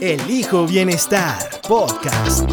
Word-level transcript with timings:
Elijo 0.00 0.66
Bienestar 0.66 1.38
Podcast. 1.68 2.50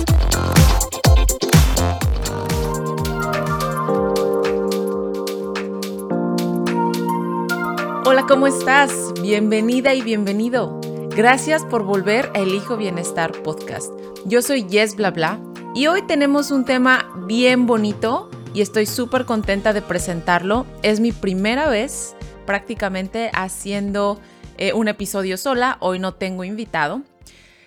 Hola, 8.06 8.26
¿cómo 8.28 8.46
estás? 8.46 8.92
Bienvenida 9.22 9.96
y 9.96 10.04
bienvenido. 10.04 10.80
Gracias 11.16 11.66
por 11.66 11.84
volver 11.84 12.30
a 12.36 12.40
Elijo 12.40 12.78
Bienestar 12.78 13.32
Podcast. 13.42 13.92
Yo 14.26 14.44
soy 14.44 14.68
Yes 14.68 14.96
Bla 14.96 15.10
Bla 15.10 15.40
y 15.74 15.88
hoy 15.88 16.04
tenemos 16.04 16.52
un 16.52 16.64
tema 16.64 17.10
bien 17.26 17.66
bonito 17.66 18.30
y 18.54 18.62
estoy 18.62 18.86
súper 18.86 19.26
contenta 19.26 19.74
de 19.74 19.82
presentarlo. 19.82 20.68
Es 20.84 21.00
mi 21.00 21.12
primera 21.12 21.68
vez 21.68 22.16
prácticamente 22.46 23.32
haciendo 23.34 24.20
eh, 24.60 24.74
un 24.74 24.88
episodio 24.88 25.38
sola. 25.38 25.78
Hoy 25.80 25.98
no 25.98 26.14
tengo 26.14 26.44
invitado. 26.44 27.02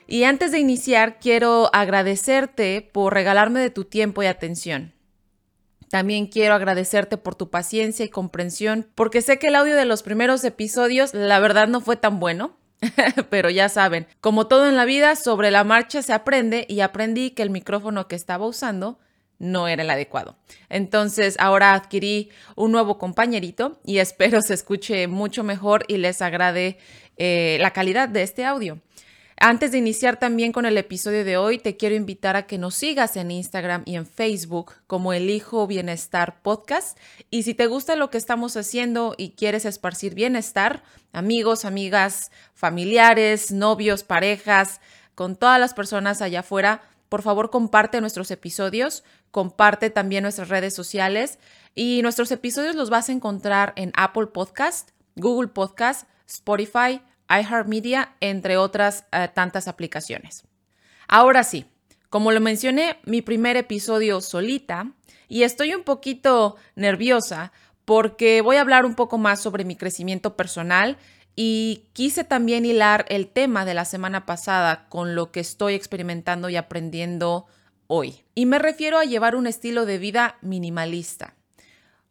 Y 0.06 0.24
antes 0.24 0.52
de 0.52 0.58
iniciar, 0.58 1.18
quiero 1.18 1.70
agradecerte 1.74 2.82
por 2.92 3.14
regalarme 3.14 3.60
de 3.60 3.70
tu 3.70 3.84
tiempo 3.84 4.22
y 4.22 4.26
atención. 4.26 4.92
También 5.88 6.26
quiero 6.26 6.54
agradecerte 6.54 7.16
por 7.16 7.34
tu 7.34 7.50
paciencia 7.50 8.04
y 8.04 8.08
comprensión, 8.08 8.88
porque 8.94 9.22
sé 9.22 9.38
que 9.38 9.46
el 9.46 9.54
audio 9.54 9.76
de 9.76 9.84
los 9.84 10.02
primeros 10.02 10.42
episodios, 10.44 11.14
la 11.14 11.38
verdad, 11.38 11.68
no 11.68 11.80
fue 11.80 11.96
tan 11.96 12.20
bueno. 12.20 12.56
Pero 13.30 13.48
ya 13.48 13.68
saben, 13.68 14.06
como 14.20 14.46
todo 14.46 14.68
en 14.68 14.76
la 14.76 14.84
vida, 14.84 15.16
sobre 15.16 15.50
la 15.50 15.64
marcha 15.64 16.02
se 16.02 16.12
aprende 16.12 16.66
y 16.68 16.80
aprendí 16.80 17.30
que 17.30 17.42
el 17.42 17.50
micrófono 17.50 18.08
que 18.08 18.16
estaba 18.16 18.46
usando 18.46 18.98
no 19.38 19.68
era 19.68 19.82
el 19.82 19.90
adecuado. 19.90 20.36
Entonces 20.68 21.36
ahora 21.38 21.74
adquirí 21.74 22.30
un 22.56 22.72
nuevo 22.72 22.98
compañerito 22.98 23.80
y 23.84 23.98
espero 23.98 24.40
se 24.42 24.54
escuche 24.54 25.06
mucho 25.06 25.44
mejor 25.44 25.84
y 25.88 25.98
les 25.98 26.22
agrade 26.22 26.78
eh, 27.16 27.58
la 27.60 27.72
calidad 27.72 28.08
de 28.08 28.22
este 28.22 28.44
audio. 28.44 28.80
Antes 29.46 29.72
de 29.72 29.76
iniciar 29.76 30.18
también 30.18 30.52
con 30.52 30.64
el 30.64 30.78
episodio 30.78 31.22
de 31.22 31.36
hoy, 31.36 31.58
te 31.58 31.76
quiero 31.76 31.94
invitar 31.94 32.34
a 32.34 32.46
que 32.46 32.56
nos 32.56 32.76
sigas 32.76 33.14
en 33.18 33.30
Instagram 33.30 33.82
y 33.84 33.96
en 33.96 34.06
Facebook 34.06 34.72
como 34.86 35.12
Elijo 35.12 35.66
Bienestar 35.66 36.40
Podcast. 36.40 36.98
Y 37.28 37.42
si 37.42 37.52
te 37.52 37.66
gusta 37.66 37.94
lo 37.94 38.08
que 38.08 38.16
estamos 38.16 38.56
haciendo 38.56 39.14
y 39.18 39.32
quieres 39.32 39.66
esparcir 39.66 40.14
bienestar, 40.14 40.82
amigos, 41.12 41.66
amigas, 41.66 42.30
familiares, 42.54 43.52
novios, 43.52 44.02
parejas, 44.02 44.80
con 45.14 45.36
todas 45.36 45.60
las 45.60 45.74
personas 45.74 46.22
allá 46.22 46.40
afuera, 46.40 46.80
por 47.10 47.20
favor 47.20 47.50
comparte 47.50 48.00
nuestros 48.00 48.30
episodios, 48.30 49.04
comparte 49.30 49.90
también 49.90 50.22
nuestras 50.22 50.48
redes 50.48 50.72
sociales 50.72 51.38
y 51.74 52.00
nuestros 52.00 52.30
episodios 52.32 52.76
los 52.76 52.88
vas 52.88 53.10
a 53.10 53.12
encontrar 53.12 53.74
en 53.76 53.92
Apple 53.94 54.28
Podcast, 54.28 54.92
Google 55.16 55.48
Podcast, 55.48 56.08
Spotify, 56.26 57.02
iHeartMedia, 57.28 58.16
entre 58.20 58.56
otras 58.56 59.04
eh, 59.12 59.28
tantas 59.34 59.68
aplicaciones. 59.68 60.44
Ahora 61.08 61.44
sí, 61.44 61.66
como 62.10 62.32
lo 62.32 62.40
mencioné, 62.40 62.98
mi 63.04 63.22
primer 63.22 63.56
episodio 63.56 64.20
solita 64.20 64.92
y 65.28 65.42
estoy 65.42 65.74
un 65.74 65.82
poquito 65.82 66.56
nerviosa 66.76 67.52
porque 67.84 68.40
voy 68.40 68.56
a 68.56 68.60
hablar 68.60 68.84
un 68.86 68.94
poco 68.94 69.18
más 69.18 69.42
sobre 69.42 69.64
mi 69.64 69.76
crecimiento 69.76 70.36
personal 70.36 70.96
y 71.36 71.88
quise 71.92 72.24
también 72.24 72.64
hilar 72.64 73.04
el 73.08 73.28
tema 73.28 73.64
de 73.64 73.74
la 73.74 73.84
semana 73.84 74.26
pasada 74.26 74.88
con 74.88 75.14
lo 75.14 75.32
que 75.32 75.40
estoy 75.40 75.74
experimentando 75.74 76.48
y 76.48 76.56
aprendiendo 76.56 77.46
hoy. 77.88 78.22
Y 78.34 78.46
me 78.46 78.58
refiero 78.58 78.98
a 78.98 79.04
llevar 79.04 79.34
un 79.34 79.46
estilo 79.46 79.84
de 79.84 79.98
vida 79.98 80.38
minimalista 80.40 81.34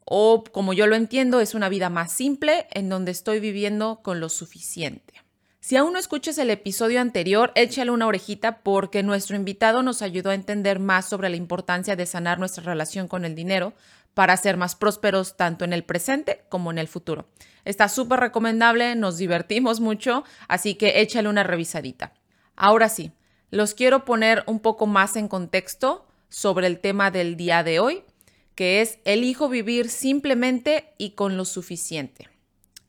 o 0.05 0.43
como 0.43 0.73
yo 0.73 0.87
lo 0.87 0.95
entiendo, 0.95 1.39
es 1.39 1.53
una 1.53 1.69
vida 1.69 1.89
más 1.89 2.11
simple 2.11 2.67
en 2.71 2.89
donde 2.89 3.11
estoy 3.11 3.39
viviendo 3.39 4.01
con 4.03 4.19
lo 4.19 4.29
suficiente. 4.29 5.13
Si 5.59 5.77
aún 5.77 5.93
no 5.93 5.99
escuchas 5.99 6.37
el 6.39 6.49
episodio 6.49 6.99
anterior, 6.99 7.53
échale 7.55 7.89
una 7.89 8.07
orejita 8.07 8.59
porque 8.63 9.01
nuestro 9.01 9.37
invitado 9.37 9.81
nos 9.81 10.01
ayudó 10.01 10.31
a 10.31 10.35
entender 10.35 10.79
más 10.79 11.05
sobre 11.07 11.29
la 11.29 11.37
importancia 11.37 11.95
de 11.95 12.05
sanar 12.05 12.37
nuestra 12.37 12.63
relación 12.63 13.07
con 13.07 13.23
el 13.23 13.33
dinero 13.33 13.73
para 14.13 14.35
ser 14.35 14.57
más 14.57 14.75
prósperos 14.75 15.37
tanto 15.37 15.63
en 15.63 15.71
el 15.71 15.85
presente 15.85 16.43
como 16.49 16.69
en 16.69 16.79
el 16.79 16.89
futuro. 16.89 17.29
Está 17.63 17.87
súper 17.87 18.19
recomendable, 18.19 18.95
nos 18.95 19.17
divertimos 19.17 19.79
mucho, 19.79 20.25
así 20.49 20.75
que 20.75 20.99
échale 20.99 21.29
una 21.29 21.43
revisadita. 21.43 22.13
Ahora 22.57 22.89
sí, 22.89 23.13
los 23.49 23.73
quiero 23.73 24.03
poner 24.03 24.43
un 24.47 24.59
poco 24.59 24.85
más 24.85 25.15
en 25.15 25.29
contexto 25.29 26.05
sobre 26.27 26.67
el 26.67 26.79
tema 26.79 27.09
del 27.09 27.37
día 27.37 27.63
de 27.63 27.79
hoy 27.79 28.03
que 28.55 28.81
es 28.81 28.99
elijo 29.05 29.49
vivir 29.49 29.89
simplemente 29.89 30.93
y 30.97 31.11
con 31.11 31.37
lo 31.37 31.45
suficiente. 31.45 32.29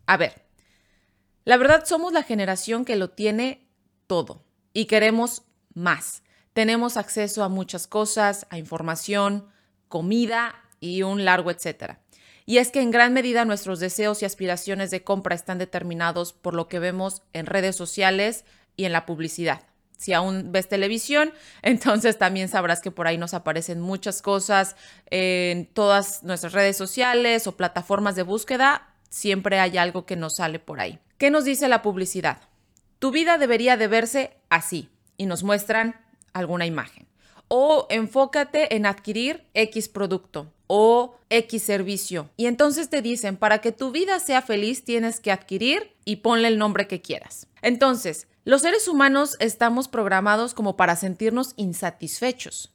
A 0.06 0.16
ver, 0.16 0.42
la 1.44 1.56
verdad 1.56 1.84
somos 1.86 2.12
la 2.12 2.22
generación 2.22 2.84
que 2.84 2.96
lo 2.96 3.10
tiene 3.10 3.66
todo 4.06 4.44
y 4.72 4.86
queremos 4.86 5.42
más. 5.74 6.22
Tenemos 6.52 6.96
acceso 6.96 7.42
a 7.42 7.48
muchas 7.48 7.86
cosas, 7.86 8.46
a 8.50 8.58
información, 8.58 9.48
comida 9.88 10.54
y 10.80 11.02
un 11.02 11.24
largo 11.24 11.50
etcétera. 11.50 12.00
Y 12.46 12.58
es 12.58 12.70
que 12.70 12.82
en 12.82 12.90
gran 12.90 13.14
medida 13.14 13.44
nuestros 13.44 13.80
deseos 13.80 14.20
y 14.22 14.26
aspiraciones 14.26 14.90
de 14.90 15.02
compra 15.02 15.34
están 15.34 15.58
determinados 15.58 16.32
por 16.32 16.54
lo 16.54 16.68
que 16.68 16.78
vemos 16.78 17.22
en 17.32 17.46
redes 17.46 17.74
sociales 17.74 18.44
y 18.76 18.84
en 18.84 18.92
la 18.92 19.06
publicidad. 19.06 19.62
Si 20.04 20.12
aún 20.12 20.52
ves 20.52 20.68
televisión, 20.68 21.32
entonces 21.62 22.18
también 22.18 22.48
sabrás 22.48 22.82
que 22.82 22.90
por 22.90 23.06
ahí 23.06 23.16
nos 23.16 23.32
aparecen 23.32 23.80
muchas 23.80 24.20
cosas 24.20 24.76
en 25.08 25.64
todas 25.64 26.22
nuestras 26.22 26.52
redes 26.52 26.76
sociales 26.76 27.46
o 27.46 27.56
plataformas 27.56 28.14
de 28.14 28.22
búsqueda. 28.22 28.86
Siempre 29.08 29.60
hay 29.60 29.78
algo 29.78 30.04
que 30.04 30.16
nos 30.16 30.36
sale 30.36 30.58
por 30.58 30.78
ahí. 30.78 30.98
¿Qué 31.16 31.30
nos 31.30 31.46
dice 31.46 31.68
la 31.68 31.80
publicidad? 31.80 32.42
Tu 32.98 33.12
vida 33.12 33.38
debería 33.38 33.78
de 33.78 33.88
verse 33.88 34.36
así 34.50 34.90
y 35.16 35.24
nos 35.24 35.42
muestran 35.42 35.98
alguna 36.34 36.66
imagen. 36.66 37.06
O 37.48 37.86
enfócate 37.88 38.76
en 38.76 38.84
adquirir 38.84 39.46
X 39.54 39.88
producto 39.88 40.52
o 40.66 41.16
X 41.30 41.62
servicio. 41.62 42.28
Y 42.36 42.44
entonces 42.44 42.90
te 42.90 43.00
dicen, 43.00 43.38
para 43.38 43.62
que 43.62 43.72
tu 43.72 43.90
vida 43.90 44.20
sea 44.20 44.42
feliz 44.42 44.84
tienes 44.84 45.18
que 45.18 45.32
adquirir 45.32 45.94
y 46.04 46.16
ponle 46.16 46.48
el 46.48 46.58
nombre 46.58 46.86
que 46.88 47.00
quieras. 47.00 47.46
Entonces, 47.62 48.26
los 48.44 48.60
seres 48.62 48.88
humanos 48.88 49.36
estamos 49.40 49.88
programados 49.88 50.52
como 50.52 50.76
para 50.76 50.96
sentirnos 50.96 51.54
insatisfechos. 51.56 52.74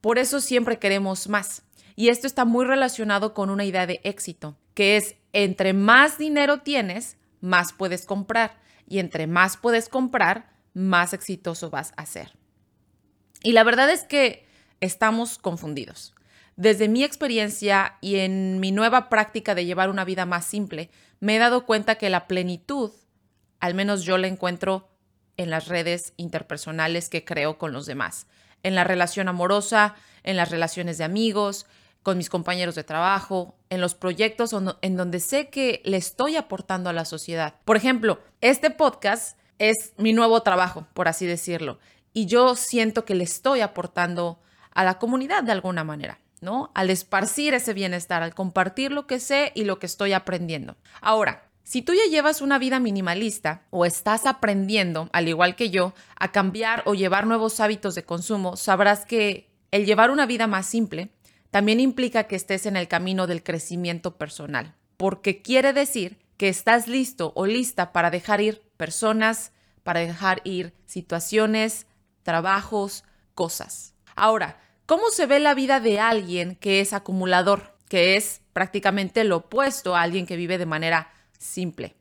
Por 0.00 0.18
eso 0.18 0.40
siempre 0.40 0.78
queremos 0.78 1.28
más. 1.28 1.62
Y 1.94 2.08
esto 2.08 2.26
está 2.26 2.44
muy 2.44 2.64
relacionado 2.64 3.34
con 3.34 3.50
una 3.50 3.64
idea 3.64 3.86
de 3.86 4.00
éxito, 4.04 4.56
que 4.74 4.96
es 4.96 5.16
entre 5.32 5.74
más 5.74 6.18
dinero 6.18 6.60
tienes, 6.62 7.18
más 7.40 7.72
puedes 7.72 8.04
comprar. 8.04 8.58
Y 8.88 8.98
entre 8.98 9.26
más 9.28 9.56
puedes 9.56 9.88
comprar, 9.88 10.50
más 10.74 11.12
exitoso 11.12 11.70
vas 11.70 11.92
a 11.96 12.06
ser. 12.06 12.32
Y 13.42 13.52
la 13.52 13.62
verdad 13.62 13.90
es 13.90 14.02
que 14.02 14.46
estamos 14.80 15.38
confundidos. 15.38 16.14
Desde 16.56 16.88
mi 16.88 17.04
experiencia 17.04 17.96
y 18.00 18.16
en 18.16 18.58
mi 18.58 18.72
nueva 18.72 19.08
práctica 19.08 19.54
de 19.54 19.64
llevar 19.64 19.88
una 19.88 20.04
vida 20.04 20.26
más 20.26 20.44
simple, 20.44 20.90
me 21.20 21.36
he 21.36 21.38
dado 21.38 21.64
cuenta 21.64 21.94
que 21.94 22.10
la 22.10 22.26
plenitud 22.26 22.90
al 23.60 23.74
menos 23.74 24.02
yo 24.02 24.18
la 24.18 24.26
encuentro 24.26 24.88
en 25.36 25.50
las 25.50 25.68
redes 25.68 26.12
interpersonales 26.16 27.08
que 27.08 27.24
creo 27.24 27.58
con 27.58 27.72
los 27.72 27.86
demás, 27.86 28.26
en 28.62 28.74
la 28.74 28.84
relación 28.84 29.28
amorosa, 29.28 29.94
en 30.22 30.36
las 30.36 30.50
relaciones 30.50 30.98
de 30.98 31.04
amigos, 31.04 31.66
con 32.02 32.16
mis 32.16 32.30
compañeros 32.30 32.74
de 32.74 32.84
trabajo, 32.84 33.54
en 33.68 33.80
los 33.80 33.94
proyectos 33.94 34.54
en 34.80 34.96
donde 34.96 35.20
sé 35.20 35.48
que 35.48 35.82
le 35.84 35.96
estoy 35.96 36.36
aportando 36.36 36.90
a 36.90 36.94
la 36.94 37.04
sociedad. 37.04 37.54
Por 37.64 37.76
ejemplo, 37.76 38.20
este 38.40 38.70
podcast 38.70 39.38
es 39.58 39.92
mi 39.98 40.12
nuevo 40.12 40.42
trabajo, 40.42 40.86
por 40.94 41.08
así 41.08 41.26
decirlo, 41.26 41.78
y 42.12 42.26
yo 42.26 42.56
siento 42.56 43.04
que 43.04 43.14
le 43.14 43.24
estoy 43.24 43.60
aportando 43.60 44.40
a 44.72 44.84
la 44.84 44.98
comunidad 44.98 45.42
de 45.42 45.52
alguna 45.52 45.84
manera. 45.84 46.18
¿no? 46.40 46.70
Al 46.74 46.88
esparcir 46.88 47.54
ese 47.54 47.74
bienestar, 47.74 48.22
al 48.22 48.34
compartir 48.34 48.92
lo 48.92 49.06
que 49.06 49.20
sé 49.20 49.52
y 49.54 49.64
lo 49.64 49.78
que 49.78 49.84
estoy 49.86 50.14
aprendiendo. 50.14 50.76
Ahora, 51.02 51.49
si 51.64 51.82
tú 51.82 51.92
ya 51.94 52.10
llevas 52.10 52.40
una 52.40 52.58
vida 52.58 52.80
minimalista 52.80 53.62
o 53.70 53.84
estás 53.84 54.26
aprendiendo, 54.26 55.08
al 55.12 55.28
igual 55.28 55.56
que 55.56 55.70
yo, 55.70 55.94
a 56.16 56.32
cambiar 56.32 56.82
o 56.86 56.94
llevar 56.94 57.26
nuevos 57.26 57.60
hábitos 57.60 57.94
de 57.94 58.04
consumo, 58.04 58.56
sabrás 58.56 59.06
que 59.06 59.50
el 59.70 59.86
llevar 59.86 60.10
una 60.10 60.26
vida 60.26 60.46
más 60.46 60.66
simple 60.66 61.10
también 61.50 61.80
implica 61.80 62.24
que 62.24 62.36
estés 62.36 62.66
en 62.66 62.76
el 62.76 62.88
camino 62.88 63.26
del 63.26 63.42
crecimiento 63.42 64.16
personal, 64.16 64.74
porque 64.96 65.42
quiere 65.42 65.72
decir 65.72 66.18
que 66.36 66.48
estás 66.48 66.88
listo 66.88 67.32
o 67.34 67.46
lista 67.46 67.92
para 67.92 68.10
dejar 68.10 68.40
ir 68.40 68.62
personas, 68.76 69.52
para 69.82 70.00
dejar 70.00 70.40
ir 70.44 70.74
situaciones, 70.86 71.86
trabajos, 72.22 73.04
cosas. 73.34 73.94
Ahora, 74.16 74.60
¿cómo 74.86 75.10
se 75.10 75.26
ve 75.26 75.40
la 75.40 75.54
vida 75.54 75.80
de 75.80 76.00
alguien 76.00 76.56
que 76.56 76.80
es 76.80 76.92
acumulador? 76.92 77.76
Que 77.88 78.16
es 78.16 78.42
prácticamente 78.52 79.24
lo 79.24 79.38
opuesto 79.38 79.96
a 79.96 80.02
alguien 80.02 80.26
que 80.26 80.36
vive 80.36 80.58
de 80.58 80.66
manera 80.66 81.12
simple. 81.40 81.96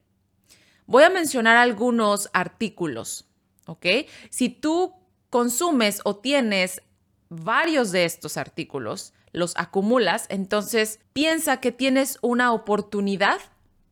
Voy 0.86 1.04
a 1.04 1.10
mencionar 1.10 1.58
algunos 1.58 2.30
artículos, 2.34 3.26
¿ok? 3.66 3.86
Si 4.30 4.50
tú 4.50 4.94
consumes 5.30 6.02
o 6.04 6.18
tienes 6.18 6.82
varios 7.30 7.92
de 7.92 8.06
estos 8.06 8.38
artículos, 8.38 9.14
los 9.32 9.56
acumulas, 9.58 10.26
entonces 10.30 11.00
piensa 11.14 11.58
que 11.58 11.72
tienes 11.72 12.18
una 12.22 12.52
oportunidad 12.52 13.40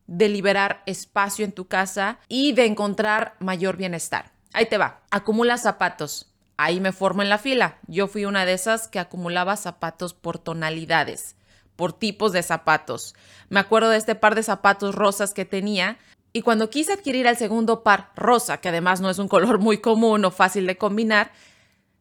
de 0.06 0.28
liberar 0.28 0.82
espacio 0.86 1.44
en 1.44 1.52
tu 1.52 1.68
casa 1.68 2.18
y 2.28 2.52
de 2.52 2.66
encontrar 2.66 3.36
mayor 3.38 3.76
bienestar. 3.76 4.32
Ahí 4.52 4.66
te 4.66 4.78
va, 4.78 5.02
acumula 5.10 5.58
zapatos. 5.58 6.32
Ahí 6.56 6.80
me 6.80 6.90
formo 6.90 7.22
en 7.22 7.28
la 7.28 7.38
fila. 7.38 7.78
Yo 7.86 8.08
fui 8.08 8.24
una 8.24 8.44
de 8.44 8.54
esas 8.54 8.88
que 8.88 8.98
acumulaba 8.98 9.56
zapatos 9.56 10.14
por 10.14 10.38
tonalidades, 10.38 11.36
por 11.78 11.92
tipos 11.92 12.32
de 12.32 12.42
zapatos. 12.42 13.14
Me 13.50 13.60
acuerdo 13.60 13.90
de 13.90 13.98
este 13.98 14.16
par 14.16 14.34
de 14.34 14.42
zapatos 14.42 14.96
rosas 14.96 15.32
que 15.32 15.44
tenía 15.44 15.96
y 16.32 16.42
cuando 16.42 16.70
quise 16.70 16.92
adquirir 16.92 17.28
el 17.28 17.36
segundo 17.36 17.84
par 17.84 18.10
rosa, 18.16 18.56
que 18.56 18.68
además 18.68 19.00
no 19.00 19.08
es 19.10 19.20
un 19.20 19.28
color 19.28 19.60
muy 19.60 19.78
común 19.78 20.24
o 20.24 20.32
fácil 20.32 20.66
de 20.66 20.76
combinar, 20.76 21.30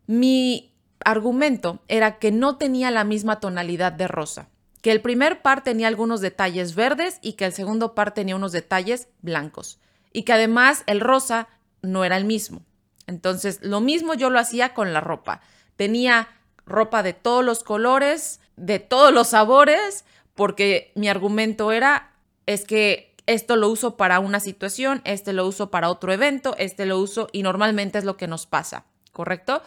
mi 0.08 0.74
argumento 1.06 1.80
era 1.88 2.18
que 2.18 2.32
no 2.32 2.58
tenía 2.58 2.90
la 2.90 3.04
misma 3.04 3.40
tonalidad 3.40 3.92
de 3.92 4.08
rosa, 4.08 4.50
que 4.82 4.92
el 4.92 5.00
primer 5.00 5.44
par 5.44 5.64
tenía 5.64 5.88
algunos 5.88 6.22
detalles 6.22 6.74
verdes 6.74 7.20
y 7.22 7.34
que 7.34 7.46
el 7.46 7.54
segundo 7.54 7.94
par 7.94 8.16
tenía 8.16 8.36
unos 8.36 8.54
detalles 8.54 9.10
blancos, 9.22 9.78
y 10.12 10.24
que 10.24 10.34
además 10.34 10.82
el 10.88 11.02
rosa 11.02 11.50
no 11.84 12.04
era 12.04 12.18
el 12.18 12.26
mismo. 12.26 12.64
Entonces, 13.06 13.60
lo 13.62 13.80
mismo 13.80 14.16
yo 14.16 14.32
lo 14.32 14.40
hacía 14.40 14.74
con 14.74 14.92
la 14.92 15.02
ropa. 15.02 15.42
Tenía 15.76 16.30
ropa 16.66 17.04
de 17.04 17.14
todos 17.14 17.46
los 17.46 17.64
colores, 17.64 18.42
de 18.57 18.80
todos 18.80 19.13
los 19.13 19.30
sabores, 19.30 20.04
porque 20.36 20.92
mi 20.95 21.07
argumento 21.07 21.71
era, 21.71 22.12
es 22.45 22.65
que 22.65 23.15
esto 23.27 23.56
lo 23.56 23.69
uso 23.69 23.98
para 23.98 24.19
una 24.19 24.39
situación, 24.39 25.01
este 25.04 25.33
lo 25.33 25.48
uso 25.48 25.69
para 25.69 25.89
otro 25.89 26.12
evento, 26.12 26.56
este 26.57 26.86
lo 26.86 27.00
uso 27.00 27.30
y 27.31 27.44
normalmente 27.44 27.98
es 27.98 28.04
lo 28.04 28.18
que 28.18 28.27
nos 28.27 28.45
pasa, 28.45 28.86
¿correcto? 29.12 29.62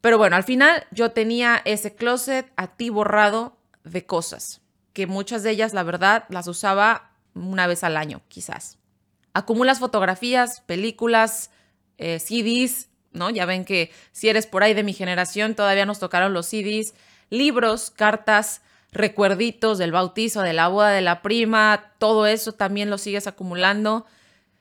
Pero 0.00 0.18
bueno, 0.18 0.36
al 0.36 0.44
final 0.44 0.86
yo 0.90 1.12
tenía 1.12 1.62
ese 1.64 1.94
closet 1.94 2.52
a 2.56 2.76
ti 2.76 2.90
borrado 2.90 3.56
de 3.84 4.04
cosas, 4.04 4.60
que 4.92 5.06
muchas 5.06 5.42
de 5.42 5.50
ellas, 5.50 5.74
la 5.74 5.82
verdad, 5.82 6.24
las 6.28 6.48
usaba 6.48 7.12
una 7.34 7.66
vez 7.66 7.82
al 7.82 7.96
año, 7.96 8.20
quizás. 8.28 8.78
Acumulas 9.32 9.78
fotografías, 9.78 10.60
películas, 10.60 11.50
eh, 11.96 12.18
CDs, 12.18 12.90
¿no? 13.12 13.30
Ya 13.30 13.46
ven 13.46 13.64
que 13.64 13.90
si 14.12 14.28
eres 14.28 14.46
por 14.46 14.62
ahí 14.62 14.74
de 14.74 14.82
mi 14.82 14.92
generación, 14.92 15.54
todavía 15.54 15.86
nos 15.86 15.98
tocaron 15.98 16.34
los 16.34 16.46
CDs, 16.46 16.94
libros, 17.32 17.90
cartas, 17.90 18.62
recuerditos 18.92 19.78
del 19.78 19.90
bautizo, 19.90 20.42
de 20.42 20.52
la 20.52 20.68
boda 20.68 20.90
de 20.90 21.00
la 21.00 21.22
prima, 21.22 21.92
todo 21.98 22.26
eso 22.26 22.52
también 22.52 22.90
lo 22.90 22.98
sigues 22.98 23.26
acumulando. 23.26 24.06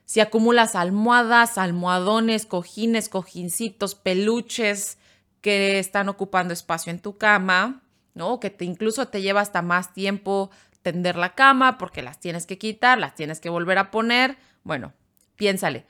Si 0.05 0.21
acumulas 0.21 0.75
almohadas, 0.75 1.57
almohadones, 1.57 2.45
cojines, 2.45 3.09
cojincitos, 3.09 3.95
peluches, 3.95 4.97
que 5.41 5.79
están 5.79 6.07
ocupando 6.07 6.53
espacio 6.53 6.91
en 6.91 6.99
tu 6.99 7.17
cama, 7.17 7.81
¿no? 8.13 8.39
Que 8.39 8.49
te, 8.49 8.63
incluso 8.63 9.07
te 9.07 9.21
lleva 9.21 9.41
hasta 9.41 9.61
más 9.61 9.93
tiempo 9.93 10.51
tender 10.81 11.15
la 11.15 11.35
cama 11.35 11.77
porque 11.77 12.01
las 12.01 12.19
tienes 12.19 12.45
que 12.45 12.57
quitar, 12.57 12.99
las 12.99 13.15
tienes 13.15 13.39
que 13.39 13.49
volver 13.49 13.77
a 13.77 13.91
poner. 13.91 14.37
Bueno, 14.63 14.93
piénsale. 15.35 15.85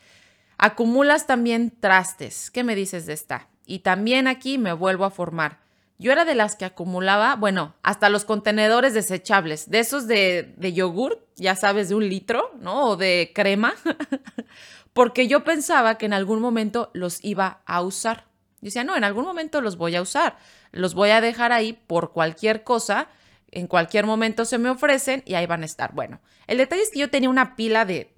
Acumulas 0.58 1.28
también 1.28 1.72
trastes. 1.80 2.50
¿Qué 2.50 2.64
me 2.64 2.76
dices 2.76 3.06
de 3.06 3.14
esta? 3.14 3.50
Y 3.66 3.80
también 3.80 4.28
aquí 4.28 4.58
me 4.58 4.74
vuelvo 4.74 5.06
a 5.06 5.12
formar. 5.12 5.60
Yo 6.02 6.12
era 6.12 6.26
de 6.26 6.34
las 6.34 6.56
que 6.56 6.66
acumulaba, 6.66 7.36
bueno, 7.36 7.76
hasta 7.84 8.10
los 8.10 8.26
contenedores 8.26 8.96
desechables, 8.96 9.70
de 9.70 9.78
esos 9.78 10.08
de, 10.08 10.52
de 10.58 10.74
yogur, 10.74 11.28
ya 11.36 11.56
sabes, 11.56 11.90
de 11.90 11.96
un 11.96 12.10
litro, 12.10 12.52
¿no? 12.60 12.86
O 12.88 12.98
de 12.98 13.32
crema, 13.36 13.76
porque 14.94 15.28
yo 15.28 15.44
pensaba 15.44 16.00
que 16.00 16.08
en 16.08 16.14
algún 16.14 16.42
momento 16.42 16.90
los 16.96 17.24
iba 17.24 17.62
a 17.68 17.84
usar. 17.84 18.26
Yo 18.62 18.66
decía, 18.66 18.84
no, 18.84 18.98
en 18.98 19.04
algún 19.04 19.26
momento 19.26 19.62
los 19.62 19.78
voy 19.78 19.96
a 19.96 20.02
usar, 20.02 20.40
los 20.72 20.96
voy 20.96 21.12
a 21.12 21.22
dejar 21.22 21.52
ahí 21.52 21.74
por 21.74 22.14
cualquier 22.14 22.64
cosa, 22.64 23.08
en 23.52 23.68
cualquier 23.68 24.08
momento 24.08 24.44
se 24.46 24.58
me 24.58 24.72
ofrecen 24.72 25.22
y 25.28 25.36
ahí 25.36 25.46
van 25.46 25.62
a 25.62 25.68
estar. 25.68 25.94
Bueno, 25.94 26.20
el 26.48 26.58
detalle 26.58 26.82
es 26.82 26.90
que 26.90 26.98
yo 26.98 27.12
tenía 27.12 27.30
una 27.30 27.56
pila 27.56 27.86
de, 27.86 28.12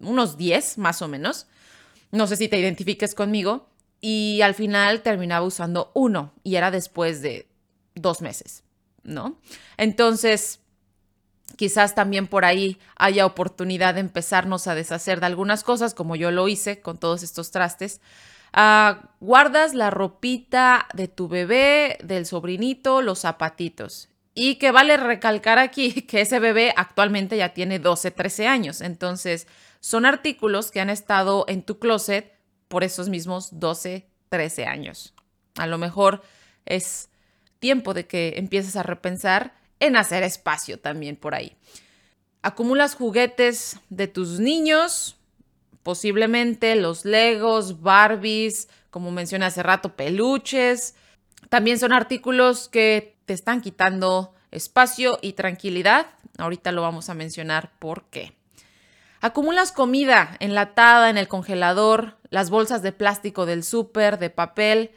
unos 0.00 0.36
10 0.36 0.78
más 0.78 1.00
o 1.00 1.06
menos, 1.06 1.46
no 2.10 2.26
sé 2.26 2.34
si 2.34 2.48
te 2.48 2.58
identifiques 2.58 3.14
conmigo, 3.14 3.68
y 4.06 4.42
al 4.42 4.52
final 4.54 5.00
terminaba 5.00 5.46
usando 5.46 5.90
uno 5.94 6.34
y 6.42 6.56
era 6.56 6.70
después 6.70 7.22
de 7.22 7.48
dos 7.94 8.20
meses, 8.20 8.62
¿no? 9.02 9.40
Entonces, 9.78 10.60
quizás 11.56 11.94
también 11.94 12.26
por 12.26 12.44
ahí 12.44 12.78
haya 12.96 13.24
oportunidad 13.24 13.94
de 13.94 14.00
empezarnos 14.00 14.66
a 14.66 14.74
deshacer 14.74 15.20
de 15.20 15.26
algunas 15.26 15.64
cosas, 15.64 15.94
como 15.94 16.16
yo 16.16 16.30
lo 16.30 16.48
hice 16.48 16.82
con 16.82 16.98
todos 16.98 17.22
estos 17.22 17.50
trastes, 17.50 18.02
Ah, 18.56 19.10
guardas 19.18 19.74
la 19.74 19.90
ropita 19.90 20.86
de 20.94 21.08
tu 21.08 21.26
bebé, 21.26 21.98
del 22.04 22.24
sobrinito, 22.24 23.02
los 23.02 23.20
zapatitos. 23.20 24.10
Y 24.32 24.56
que 24.56 24.70
vale 24.70 24.96
recalcar 24.96 25.58
aquí 25.58 26.02
que 26.06 26.20
ese 26.20 26.38
bebé 26.38 26.74
actualmente 26.76 27.36
ya 27.36 27.54
tiene 27.54 27.80
12, 27.80 28.10
13 28.10 28.46
años. 28.46 28.80
Entonces, 28.80 29.48
son 29.80 30.06
artículos 30.06 30.70
que 30.70 30.80
han 30.80 30.90
estado 30.90 31.46
en 31.48 31.62
tu 31.62 31.80
closet 31.80 32.33
por 32.74 32.82
esos 32.82 33.08
mismos 33.08 33.60
12, 33.60 34.04
13 34.30 34.66
años. 34.66 35.14
A 35.54 35.68
lo 35.68 35.78
mejor 35.78 36.24
es 36.66 37.08
tiempo 37.60 37.94
de 37.94 38.08
que 38.08 38.34
empieces 38.36 38.74
a 38.74 38.82
repensar 38.82 39.54
en 39.78 39.94
hacer 39.94 40.24
espacio 40.24 40.80
también 40.80 41.14
por 41.14 41.36
ahí. 41.36 41.56
Acumulas 42.42 42.96
juguetes 42.96 43.78
de 43.90 44.08
tus 44.08 44.40
niños, 44.40 45.16
posiblemente 45.84 46.74
los 46.74 47.04
Legos, 47.04 47.80
Barbies, 47.80 48.68
como 48.90 49.12
mencioné 49.12 49.44
hace 49.44 49.62
rato, 49.62 49.94
peluches. 49.94 50.96
También 51.50 51.78
son 51.78 51.92
artículos 51.92 52.68
que 52.68 53.14
te 53.24 53.34
están 53.34 53.60
quitando 53.60 54.34
espacio 54.50 55.20
y 55.22 55.34
tranquilidad. 55.34 56.06
Ahorita 56.38 56.72
lo 56.72 56.82
vamos 56.82 57.08
a 57.08 57.14
mencionar 57.14 57.70
por 57.78 58.06
qué. 58.06 58.34
Acumulas 59.24 59.72
comida 59.72 60.36
enlatada 60.38 61.08
en 61.08 61.16
el 61.16 61.28
congelador, 61.28 62.18
las 62.28 62.50
bolsas 62.50 62.82
de 62.82 62.92
plástico 62.92 63.46
del 63.46 63.64
súper, 63.64 64.18
de 64.18 64.28
papel. 64.28 64.90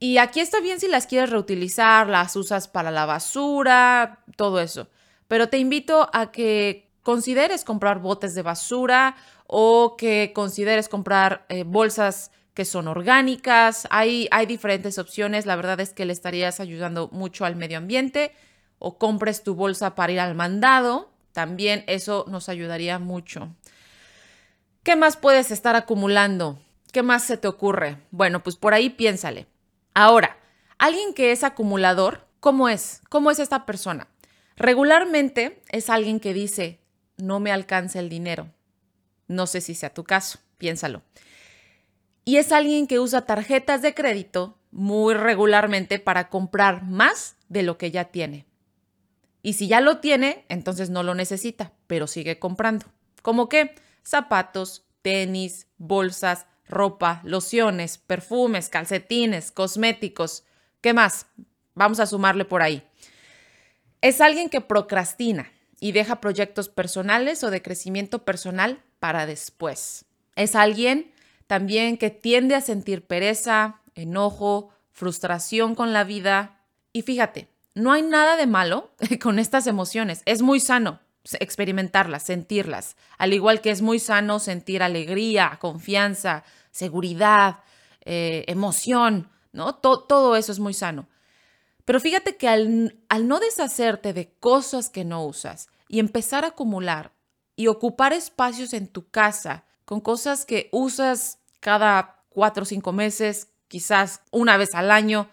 Y 0.00 0.18
aquí 0.18 0.40
está 0.40 0.58
bien 0.58 0.80
si 0.80 0.88
las 0.88 1.06
quieres 1.06 1.30
reutilizar, 1.30 2.08
las 2.08 2.34
usas 2.34 2.66
para 2.66 2.90
la 2.90 3.06
basura, 3.06 4.24
todo 4.34 4.58
eso. 4.58 4.88
Pero 5.28 5.48
te 5.48 5.58
invito 5.58 6.10
a 6.12 6.32
que 6.32 6.90
consideres 7.04 7.62
comprar 7.62 8.00
botes 8.00 8.34
de 8.34 8.42
basura 8.42 9.14
o 9.46 9.94
que 9.96 10.32
consideres 10.34 10.88
comprar 10.88 11.46
eh, 11.48 11.62
bolsas 11.62 12.32
que 12.54 12.64
son 12.64 12.88
orgánicas. 12.88 13.86
Hay, 13.90 14.26
hay 14.32 14.46
diferentes 14.46 14.98
opciones. 14.98 15.46
La 15.46 15.54
verdad 15.54 15.78
es 15.78 15.92
que 15.92 16.04
le 16.04 16.12
estarías 16.12 16.58
ayudando 16.58 17.10
mucho 17.12 17.44
al 17.44 17.54
medio 17.54 17.78
ambiente 17.78 18.32
o 18.80 18.98
compres 18.98 19.44
tu 19.44 19.54
bolsa 19.54 19.94
para 19.94 20.12
ir 20.12 20.18
al 20.18 20.34
mandado. 20.34 21.12
También 21.38 21.84
eso 21.86 22.24
nos 22.26 22.48
ayudaría 22.48 22.98
mucho. 22.98 23.54
¿Qué 24.82 24.96
más 24.96 25.16
puedes 25.16 25.52
estar 25.52 25.76
acumulando? 25.76 26.58
¿Qué 26.92 27.04
más 27.04 27.22
se 27.22 27.36
te 27.36 27.46
ocurre? 27.46 27.98
Bueno, 28.10 28.42
pues 28.42 28.56
por 28.56 28.74
ahí 28.74 28.90
piénsale. 28.90 29.46
Ahora, 29.94 30.36
alguien 30.78 31.14
que 31.14 31.30
es 31.30 31.44
acumulador, 31.44 32.26
¿cómo 32.40 32.68
es? 32.68 33.02
¿Cómo 33.08 33.30
es 33.30 33.38
esta 33.38 33.66
persona? 33.66 34.08
Regularmente 34.56 35.62
es 35.68 35.90
alguien 35.90 36.18
que 36.18 36.34
dice, 36.34 36.80
no 37.18 37.38
me 37.38 37.52
alcanza 37.52 38.00
el 38.00 38.08
dinero. 38.08 38.48
No 39.28 39.46
sé 39.46 39.60
si 39.60 39.76
sea 39.76 39.94
tu 39.94 40.02
caso, 40.02 40.40
piénsalo. 40.56 41.02
Y 42.24 42.38
es 42.38 42.50
alguien 42.50 42.88
que 42.88 42.98
usa 42.98 43.26
tarjetas 43.26 43.80
de 43.80 43.94
crédito 43.94 44.58
muy 44.72 45.14
regularmente 45.14 46.00
para 46.00 46.30
comprar 46.30 46.82
más 46.82 47.36
de 47.48 47.62
lo 47.62 47.78
que 47.78 47.92
ya 47.92 48.06
tiene. 48.06 48.47
Y 49.42 49.54
si 49.54 49.68
ya 49.68 49.80
lo 49.80 49.98
tiene, 49.98 50.44
entonces 50.48 50.90
no 50.90 51.02
lo 51.02 51.14
necesita, 51.14 51.72
pero 51.86 52.06
sigue 52.06 52.38
comprando. 52.38 52.86
¿Cómo 53.22 53.48
qué? 53.48 53.74
Zapatos, 54.04 54.84
tenis, 55.02 55.66
bolsas, 55.78 56.46
ropa, 56.68 57.20
lociones, 57.24 57.98
perfumes, 57.98 58.68
calcetines, 58.68 59.52
cosméticos. 59.52 60.44
¿Qué 60.80 60.92
más? 60.92 61.26
Vamos 61.74 62.00
a 62.00 62.06
sumarle 62.06 62.44
por 62.44 62.62
ahí. 62.62 62.82
Es 64.00 64.20
alguien 64.20 64.48
que 64.48 64.60
procrastina 64.60 65.50
y 65.80 65.92
deja 65.92 66.20
proyectos 66.20 66.68
personales 66.68 67.42
o 67.44 67.50
de 67.50 67.62
crecimiento 67.62 68.24
personal 68.24 68.82
para 68.98 69.26
después. 69.26 70.04
Es 70.36 70.54
alguien 70.54 71.12
también 71.46 71.96
que 71.96 72.10
tiende 72.10 72.54
a 72.54 72.60
sentir 72.60 73.06
pereza, 73.06 73.80
enojo, 73.94 74.70
frustración 74.92 75.74
con 75.74 75.92
la 75.92 76.04
vida. 76.04 76.60
Y 76.92 77.02
fíjate, 77.02 77.48
no 77.78 77.92
hay 77.92 78.02
nada 78.02 78.36
de 78.36 78.46
malo 78.46 78.90
con 79.22 79.38
estas 79.38 79.66
emociones. 79.66 80.22
Es 80.26 80.42
muy 80.42 80.60
sano 80.60 81.00
experimentarlas, 81.40 82.22
sentirlas. 82.22 82.96
Al 83.18 83.32
igual 83.32 83.60
que 83.60 83.70
es 83.70 83.82
muy 83.82 83.98
sano 83.98 84.38
sentir 84.38 84.82
alegría, 84.82 85.58
confianza, 85.60 86.44
seguridad, 86.70 87.60
eh, 88.04 88.44
emoción, 88.48 89.28
¿no? 89.52 89.74
todo 89.74 90.36
eso 90.36 90.52
es 90.52 90.58
muy 90.58 90.74
sano. 90.74 91.08
Pero 91.84 92.00
fíjate 92.00 92.36
que 92.36 92.48
al, 92.48 92.98
al 93.08 93.28
no 93.28 93.40
deshacerte 93.40 94.12
de 94.12 94.32
cosas 94.40 94.90
que 94.90 95.04
no 95.04 95.24
usas 95.24 95.68
y 95.88 96.00
empezar 96.00 96.44
a 96.44 96.48
acumular 96.48 97.12
y 97.56 97.66
ocupar 97.66 98.12
espacios 98.12 98.72
en 98.72 98.88
tu 98.88 99.08
casa 99.08 99.64
con 99.84 100.00
cosas 100.00 100.44
que 100.44 100.68
usas 100.72 101.38
cada 101.60 102.22
cuatro 102.28 102.62
o 102.62 102.66
cinco 102.66 102.92
meses, 102.92 103.48
quizás 103.68 104.20
una 104.30 104.56
vez 104.56 104.74
al 104.74 104.90
año, 104.90 105.28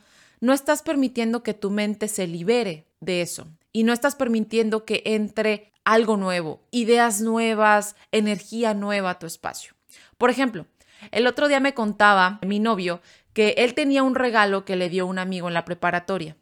no 0.46 0.54
estás 0.54 0.84
permitiendo 0.84 1.42
que 1.42 1.56
tu 1.56 1.72
mente 1.72 2.08
se 2.08 2.28
libere 2.28 2.86
de 3.00 3.22
eso 3.22 3.48
y 3.74 3.84
no 3.84 3.94
estás 3.94 4.16
permitiendo 4.16 4.86
que 4.86 5.02
entre 5.06 5.72
algo 5.84 6.18
nuevo, 6.18 6.62
ideas 6.70 7.20
nuevas, 7.20 7.96
energía 8.12 8.76
nueva 8.76 9.10
a 9.10 9.20
tu 9.20 9.26
espacio. 9.26 9.74
Por 10.20 10.30
ejemplo, 10.30 10.68
el 11.12 11.26
otro 11.26 11.48
día 11.48 11.60
me 11.60 11.74
contaba 11.74 12.40
mi 12.46 12.60
novio 12.60 13.02
que 13.34 13.56
él 13.58 13.74
tenía 13.74 14.04
un 14.04 14.14
regalo 14.14 14.66
que 14.66 14.76
le 14.76 14.90
dio 14.90 15.08
un 15.08 15.18
amigo 15.18 15.48
en 15.48 15.56
la 15.56 15.66
preparatoria 15.66 16.38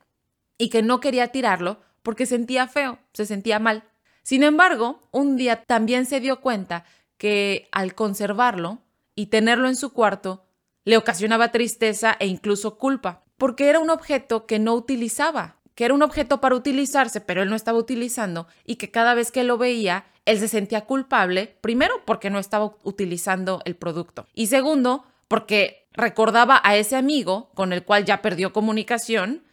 y 0.57 0.69
que 0.69 0.83
no 0.83 0.99
quería 0.99 1.29
tirarlo 1.29 1.81
porque 2.03 2.25
sentía 2.25 2.67
feo, 2.67 2.99
se 3.13 3.25
sentía 3.25 3.57
mal. 3.57 3.85
Sin 4.21 4.43
embargo, 4.43 4.99
un 5.11 5.37
día 5.37 5.63
también 5.63 6.05
se 6.05 6.19
dio 6.19 6.41
cuenta 6.41 6.83
que 7.17 7.69
al 7.71 7.95
conservarlo 7.95 8.79
y 9.15 9.27
tenerlo 9.27 9.69
en 9.69 9.77
su 9.77 9.93
cuarto, 9.93 10.45
le 10.83 10.97
ocasionaba 10.97 11.51
tristeza 11.51 12.17
e 12.19 12.27
incluso 12.27 12.77
culpa, 12.77 13.22
porque 13.43 13.67
era 13.67 13.79
un 13.79 13.89
objeto 13.89 14.45
que 14.45 14.57
no 14.57 14.73
utilizaba, 14.73 15.57
que 15.75 15.83
era 15.83 15.93
un 15.93 16.01
objeto 16.01 16.39
para 16.39 16.55
utilizarse, 16.55 17.19
pero 17.19 17.41
él 17.41 17.49
no 17.49 17.57
estaba 17.57 17.77
utilizando 17.77 18.47
y 18.63 18.77
que 18.77 18.89
cada 18.89 19.15
vez 19.15 19.31
que 19.31 19.43
lo 19.43 19.57
veía, 19.57 20.05
él 20.23 20.39
se 20.39 20.47
sentía 20.47 20.85
culpable, 20.85 21.57
primero 21.59 21.93
porque 22.05 22.29
no 22.29 22.39
estaba 22.39 22.73
utilizando 22.83 23.61
el 23.65 23.75
producto 23.75 24.27
y 24.33 24.47
segundo 24.47 25.03
porque 25.27 25.89
recordaba 25.91 26.61
a 26.63 26.77
ese 26.77 26.95
amigo 26.95 27.51
con 27.53 27.73
el 27.73 27.83
cual 27.83 28.05
ya 28.05 28.21
perdió 28.21 28.53
comunicación 28.53 29.43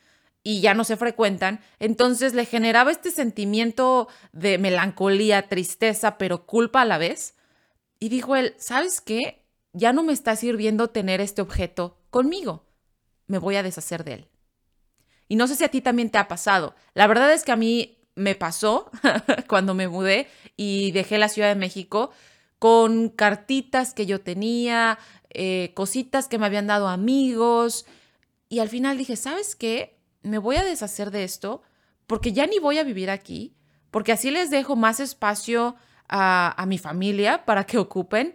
y 0.45 0.61
ya 0.61 0.73
no 0.73 0.85
se 0.85 0.97
frecuentan, 0.97 1.59
entonces 1.81 2.33
le 2.33 2.45
generaba 2.45 2.93
este 2.93 3.11
sentimiento 3.11 4.07
de 4.31 4.59
melancolía, 4.59 5.49
tristeza, 5.49 6.17
pero 6.17 6.47
culpa 6.47 6.83
a 6.83 6.85
la 6.85 6.99
vez. 6.99 7.35
Y 7.99 8.09
dijo 8.09 8.37
él, 8.37 8.55
¿sabes 8.57 9.01
qué? 9.01 9.43
Ya 9.73 9.93
no 9.93 10.05
me 10.05 10.13
está 10.13 10.37
sirviendo 10.37 10.91
tener 10.91 11.21
este 11.21 11.43
objeto 11.43 11.99
conmigo. 12.11 12.70
Me 13.31 13.39
voy 13.39 13.55
a 13.55 13.63
deshacer 13.63 14.03
de 14.03 14.15
él. 14.15 14.29
Y 15.29 15.37
no 15.37 15.47
sé 15.47 15.55
si 15.55 15.63
a 15.63 15.69
ti 15.69 15.81
también 15.81 16.11
te 16.11 16.19
ha 16.19 16.27
pasado. 16.27 16.75
La 16.95 17.07
verdad 17.07 17.33
es 17.33 17.45
que 17.45 17.53
a 17.53 17.57
mí 17.57 17.97
me 18.17 18.35
pasó 18.35 18.91
cuando 19.49 19.73
me 19.73 19.87
mudé 19.87 20.27
y 20.57 20.91
dejé 20.91 21.17
la 21.17 21.29
Ciudad 21.29 21.49
de 21.49 21.55
México 21.55 22.11
con 22.59 23.09
cartitas 23.09 23.95
que 23.95 24.07
yo 24.07 24.21
tenía, 24.21 24.99
eh, 25.31 25.71
cositas 25.75 26.27
que 26.27 26.41
me 26.41 26.47
habían 26.47 26.67
dado 26.67 26.89
amigos. 26.89 27.87
Y 28.49 28.59
al 28.59 28.69
final 28.69 28.99
dije, 28.99 29.15
¿sabes 29.15 29.55
qué? 29.55 30.01
Me 30.23 30.39
voy 30.39 30.57
a 30.57 30.65
deshacer 30.65 31.13
de 31.13 31.23
esto 31.23 31.63
porque 32.09 32.33
ya 32.33 32.49
ni 32.49 32.59
voy 32.59 32.79
a 32.79 32.83
vivir 32.83 33.11
aquí, 33.11 33.55
porque 33.93 34.11
así 34.11 34.33
les 34.33 34.51
dejo 34.51 34.75
más 34.75 34.99
espacio 34.99 35.77
a, 36.09 36.61
a 36.61 36.67
mi 36.67 36.79
familia 36.79 37.45
para 37.45 37.63
que 37.63 37.79
ocupen. 37.79 38.35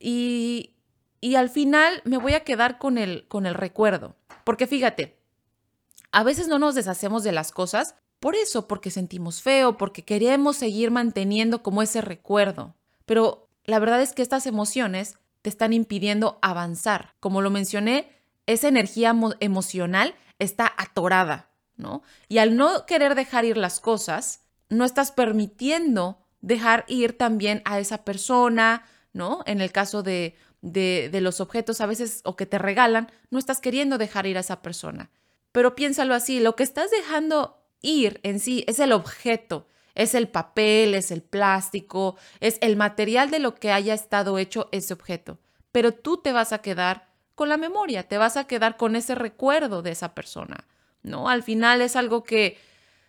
Y, 0.00 0.74
y 1.20 1.36
al 1.36 1.48
final 1.48 2.02
me 2.04 2.18
voy 2.18 2.34
a 2.34 2.42
quedar 2.42 2.78
con 2.78 2.98
el, 2.98 3.28
con 3.28 3.46
el 3.46 3.54
recuerdo. 3.54 4.16
Porque 4.44 4.66
fíjate, 4.66 5.18
a 6.10 6.22
veces 6.22 6.48
no 6.48 6.58
nos 6.58 6.74
deshacemos 6.74 7.24
de 7.24 7.32
las 7.32 7.52
cosas 7.52 7.94
por 8.20 8.36
eso, 8.36 8.68
porque 8.68 8.90
sentimos 8.90 9.42
feo, 9.42 9.76
porque 9.76 10.04
queremos 10.04 10.56
seguir 10.56 10.92
manteniendo 10.92 11.64
como 11.64 11.82
ese 11.82 12.00
recuerdo. 12.00 12.76
Pero 13.04 13.48
la 13.64 13.80
verdad 13.80 14.00
es 14.00 14.12
que 14.12 14.22
estas 14.22 14.46
emociones 14.46 15.18
te 15.42 15.50
están 15.50 15.72
impidiendo 15.72 16.38
avanzar. 16.40 17.14
Como 17.18 17.42
lo 17.42 17.50
mencioné, 17.50 18.08
esa 18.46 18.68
energía 18.68 19.12
emocional 19.40 20.14
está 20.38 20.72
atorada, 20.76 21.50
¿no? 21.76 22.02
Y 22.28 22.38
al 22.38 22.56
no 22.56 22.86
querer 22.86 23.16
dejar 23.16 23.44
ir 23.44 23.56
las 23.56 23.80
cosas, 23.80 24.42
no 24.68 24.84
estás 24.84 25.10
permitiendo 25.10 26.18
dejar 26.40 26.84
ir 26.86 27.18
también 27.18 27.60
a 27.64 27.80
esa 27.80 28.04
persona, 28.04 28.84
¿no? 29.12 29.42
En 29.46 29.60
el 29.60 29.72
caso 29.72 30.04
de, 30.04 30.36
de, 30.62 31.10
los 31.20 31.40
objetos 31.40 31.80
a 31.80 31.86
veces 31.86 32.20
o 32.24 32.36
que 32.36 32.46
te 32.46 32.58
regalan, 32.58 33.10
no 33.30 33.38
estás 33.38 33.60
queriendo 33.60 33.98
dejar 33.98 34.26
ir 34.26 34.36
a 34.38 34.40
esa 34.40 34.62
persona. 34.62 35.10
Pero 35.50 35.74
piénsalo 35.74 36.14
así, 36.14 36.40
lo 36.40 36.56
que 36.56 36.62
estás 36.62 36.90
dejando 36.90 37.62
ir 37.82 38.20
en 38.22 38.40
sí 38.40 38.64
es 38.66 38.78
el 38.78 38.92
objeto, 38.92 39.66
es 39.94 40.14
el 40.14 40.28
papel, 40.28 40.94
es 40.94 41.10
el 41.10 41.22
plástico, 41.22 42.16
es 42.40 42.56
el 42.62 42.76
material 42.76 43.30
de 43.30 43.40
lo 43.40 43.56
que 43.56 43.72
haya 43.72 43.92
estado 43.92 44.38
hecho 44.38 44.68
ese 44.72 44.94
objeto. 44.94 45.38
Pero 45.72 45.92
tú 45.92 46.16
te 46.18 46.32
vas 46.32 46.52
a 46.52 46.58
quedar 46.58 47.08
con 47.34 47.48
la 47.48 47.56
memoria, 47.56 48.04
te 48.04 48.16
vas 48.16 48.36
a 48.36 48.46
quedar 48.46 48.76
con 48.76 48.96
ese 48.96 49.14
recuerdo 49.14 49.82
de 49.82 49.90
esa 49.90 50.14
persona, 50.14 50.66
¿no? 51.02 51.28
Al 51.28 51.42
final 51.42 51.82
es 51.82 51.96
algo 51.96 52.22
que 52.22 52.58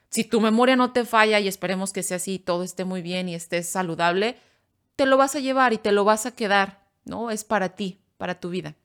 si 0.10 0.24
tu 0.24 0.42
memoria 0.42 0.76
no 0.76 0.92
te 0.92 1.06
falla 1.06 1.40
y 1.40 1.48
esperemos 1.48 1.94
que 1.94 2.04
sea 2.04 2.18
así, 2.18 2.40
todo 2.40 2.64
esté 2.64 2.84
muy 2.84 3.02
bien 3.02 3.30
y 3.30 3.36
estés 3.36 3.70
saludable, 3.70 4.38
te 4.96 5.06
lo 5.06 5.18
vas 5.18 5.36
a 5.36 5.40
llevar 5.40 5.74
y 5.74 5.78
te 5.78 5.92
lo 5.92 6.04
vas 6.04 6.26
a 6.26 6.36
quedar, 6.36 6.83
¿no? 7.06 7.32
Es 7.32 7.44
para 7.44 7.70
ti, 7.70 8.00
para 8.18 8.40
tu 8.40 8.50
vida. 8.50 8.76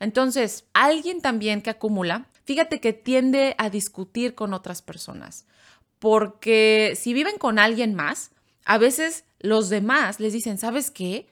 Entonces, 0.00 0.64
alguien 0.72 1.20
también 1.20 1.62
que 1.62 1.70
acumula 1.70 2.28
fíjate 2.44 2.80
que 2.80 2.92
tiende 2.92 3.54
a 3.58 3.70
discutir 3.70 4.34
con 4.34 4.52
otras 4.54 4.82
personas, 4.82 5.46
porque 5.98 6.94
si 6.96 7.14
viven 7.14 7.38
con 7.38 7.58
alguien 7.58 7.94
más, 7.94 8.30
a 8.64 8.78
veces 8.78 9.24
los 9.40 9.68
demás 9.68 10.20
les 10.20 10.32
dicen, 10.32 10.58
¿sabes 10.58 10.90
qué? 10.90 11.26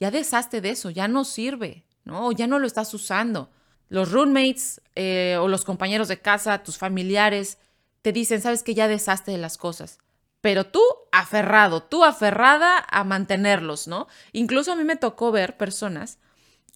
Ya 0.00 0.10
deshazte 0.10 0.60
de 0.60 0.70
eso, 0.70 0.90
ya 0.90 1.08
no 1.08 1.24
sirve, 1.24 1.84
¿no? 2.04 2.32
Ya 2.32 2.46
no 2.46 2.58
lo 2.58 2.66
estás 2.66 2.92
usando. 2.94 3.50
Los 3.88 4.10
roommates 4.10 4.80
eh, 4.94 5.36
o 5.40 5.48
los 5.48 5.64
compañeros 5.64 6.08
de 6.08 6.20
casa, 6.20 6.62
tus 6.62 6.78
familiares, 6.78 7.58
te 8.00 8.12
dicen, 8.12 8.40
¿sabes 8.40 8.62
qué? 8.62 8.74
Ya 8.74 8.88
deshazte 8.88 9.30
de 9.30 9.38
las 9.38 9.58
cosas. 9.58 9.98
Pero 10.42 10.66
tú 10.66 10.82
aferrado, 11.12 11.82
tú 11.82 12.04
aferrada 12.04 12.84
a 12.90 13.04
mantenerlos, 13.04 13.88
¿no? 13.88 14.08
Incluso 14.32 14.72
a 14.72 14.76
mí 14.76 14.84
me 14.84 14.96
tocó 14.96 15.32
ver 15.32 15.56
personas 15.56 16.18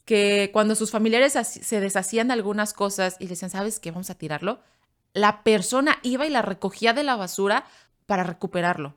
que 0.06 0.50
cuando 0.52 0.74
sus 0.76 0.90
familiares 0.90 1.34
se 1.34 1.80
deshacían 1.80 2.28
de 2.28 2.34
algunas 2.34 2.72
cosas 2.72 3.16
y 3.18 3.26
decían, 3.26 3.50
¿sabes 3.50 3.80
qué? 3.80 3.90
Vamos 3.90 4.08
a 4.08 4.14
tirarlo, 4.14 4.60
la 5.12 5.42
persona 5.42 5.98
iba 6.02 6.26
y 6.26 6.30
la 6.30 6.42
recogía 6.42 6.92
de 6.92 7.02
la 7.02 7.16
basura 7.16 7.66
para 8.06 8.22
recuperarlo. 8.22 8.94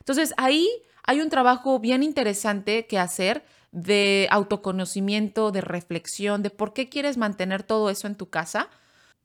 Entonces 0.00 0.34
ahí 0.36 0.68
hay 1.02 1.20
un 1.20 1.30
trabajo 1.30 1.80
bien 1.80 2.02
interesante 2.02 2.86
que 2.86 2.98
hacer 2.98 3.44
de 3.72 4.28
autoconocimiento, 4.30 5.50
de 5.50 5.60
reflexión, 5.60 6.42
de 6.42 6.50
por 6.50 6.72
qué 6.72 6.88
quieres 6.88 7.16
mantener 7.16 7.62
todo 7.62 7.88
eso 7.88 8.06
en 8.06 8.16
tu 8.16 8.28
casa. 8.28 8.68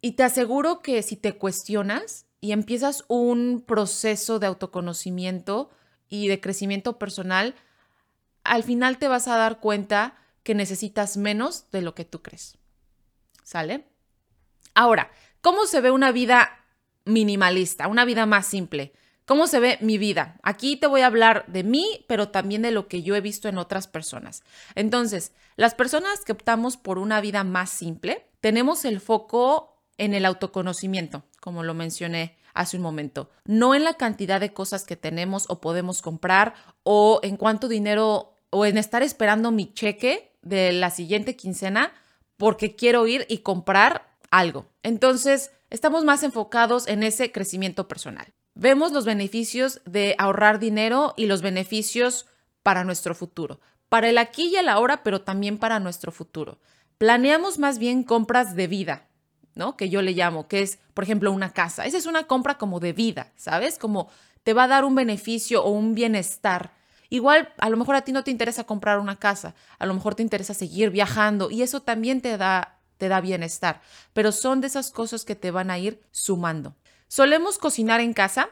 Y 0.02 0.14
te 0.14 0.24
aseguro 0.24 0.80
que 0.82 1.02
si 1.02 1.16
te 1.16 1.34
cuestionas 1.34 2.25
y 2.46 2.52
empiezas 2.52 3.06
un 3.08 3.64
proceso 3.66 4.38
de 4.38 4.46
autoconocimiento 4.46 5.72
y 6.10 6.28
de 6.28 6.40
crecimiento 6.40 7.00
personal, 7.00 7.56
al 8.44 8.62
final 8.62 9.00
te 9.00 9.08
vas 9.08 9.28
a 9.28 9.36
dar 9.36 9.60
cuenta 9.60 10.14
que 10.44 10.54
necesitas 10.54 11.18
menos 11.18 11.72
de 11.72 11.82
lo 11.82 11.96
que 11.96 12.06
tú 12.06 12.22
crees. 12.22 12.60
¿Sale? 13.42 13.88
Ahora, 14.76 15.10
¿cómo 15.42 15.66
se 15.66 15.82
ve 15.82 15.90
una 15.90 16.12
vida 16.12 16.64
minimalista, 17.04 17.88
una 17.88 18.06
vida 18.06 18.28
más 18.28 18.46
simple? 18.46 18.94
¿Cómo 19.26 19.48
se 19.48 19.60
ve 19.60 19.80
mi 19.82 19.98
vida? 19.98 20.40
Aquí 20.44 20.78
te 20.78 20.86
voy 20.86 21.02
a 21.02 21.08
hablar 21.08 21.46
de 21.48 21.64
mí, 21.64 22.06
pero 22.08 22.30
también 22.30 22.62
de 22.62 22.70
lo 22.70 22.88
que 22.88 23.02
yo 23.02 23.16
he 23.16 23.22
visto 23.22 23.50
en 23.50 23.58
otras 23.58 23.88
personas. 23.88 24.44
Entonces, 24.76 25.32
las 25.56 25.74
personas 25.74 26.24
que 26.24 26.34
optamos 26.34 26.78
por 26.78 27.00
una 27.00 27.22
vida 27.22 27.44
más 27.44 27.72
simple, 27.72 28.28
tenemos 28.40 28.86
el 28.86 29.02
foco 29.02 29.75
en 29.98 30.14
el 30.14 30.26
autoconocimiento, 30.26 31.24
como 31.40 31.64
lo 31.64 31.74
mencioné 31.74 32.38
hace 32.54 32.78
un 32.78 32.84
momento, 32.84 33.30
no 33.46 33.76
en 33.76 33.84
la 33.84 33.96
cantidad 33.96 34.40
de 34.40 34.54
cosas 34.54 34.86
que 34.86 34.96
tenemos 34.96 35.46
o 35.50 35.60
podemos 35.60 36.02
comprar 36.02 36.54
o 36.84 37.20
en 37.22 37.38
cuánto 37.38 37.68
dinero 37.68 38.34
o 38.50 38.66
en 38.66 38.78
estar 38.78 39.04
esperando 39.04 39.52
mi 39.52 39.74
cheque 39.74 40.32
de 40.42 40.72
la 40.72 40.90
siguiente 40.90 41.36
quincena 41.36 41.92
porque 42.38 42.76
quiero 42.76 43.08
ir 43.08 43.26
y 43.30 43.40
comprar 43.40 44.10
algo. 44.32 44.68
Entonces, 44.84 45.52
estamos 45.70 46.06
más 46.06 46.24
enfocados 46.24 46.88
en 46.88 47.04
ese 47.04 47.32
crecimiento 47.32 47.88
personal. 47.88 48.34
Vemos 48.54 48.94
los 48.94 49.06
beneficios 49.06 49.82
de 49.86 50.16
ahorrar 50.18 50.60
dinero 50.60 51.14
y 51.18 51.26
los 51.26 51.42
beneficios 51.42 52.26
para 52.64 52.86
nuestro 52.86 53.14
futuro, 53.14 53.60
para 53.90 54.10
el 54.10 54.18
aquí 54.18 54.48
y 54.48 54.56
el 54.56 54.70
ahora, 54.70 55.04
pero 55.04 55.22
también 55.22 55.58
para 55.58 55.80
nuestro 55.80 56.12
futuro. 56.12 56.60
Planeamos 56.98 57.60
más 57.60 57.80
bien 57.80 58.04
compras 58.04 58.56
de 58.56 58.68
vida, 58.68 59.10
Que 59.78 59.90
yo 59.90 60.02
le 60.02 60.12
llamo, 60.12 60.48
que 60.48 60.62
es, 60.62 60.80
por 60.94 61.04
ejemplo, 61.04 61.32
una 61.32 61.54
casa. 61.54 61.86
Esa 61.86 61.98
es 61.98 62.06
una 62.06 62.26
compra 62.26 62.58
como 62.58 62.80
de 62.80 62.94
vida, 62.94 63.32
¿sabes? 63.36 63.78
Como 63.80 64.10
te 64.44 64.54
va 64.54 64.66
a 64.66 64.68
dar 64.68 64.86
un 64.86 64.96
beneficio 64.96 65.64
o 65.64 65.72
un 65.72 65.96
bienestar 65.96 66.72
Igual, 67.10 67.54
a 67.60 67.70
lo 67.70 67.78
mejor 67.78 67.96
a 67.96 68.02
ti 68.02 68.12
no 68.12 68.24
te 68.24 68.32
interesa 68.32 68.64
comprar 68.64 69.00
una 69.00 69.18
casa, 69.18 69.56
a 69.78 69.86
lo 69.86 69.94
mejor 69.94 70.16
te 70.16 70.24
interesa 70.24 70.54
seguir 70.54 70.90
viajando 70.90 71.52
y 71.52 71.62
eso 71.62 71.82
también 71.82 72.22
te 72.22 72.38
da, 72.38 72.80
te 72.98 73.08
da 73.08 73.22
bienestar, 73.22 73.82
pero 74.14 74.32
son 74.32 74.62
de 74.62 74.68
esas 74.68 74.92
cosas 74.92 75.26
que 75.26 75.36
te 75.36 75.52
van 75.52 75.70
a 75.70 75.78
ir 75.78 76.02
sumando. 76.12 76.76
Solemos 77.08 77.58
cocinar 77.58 78.02
en 78.02 78.14
casa, 78.14 78.50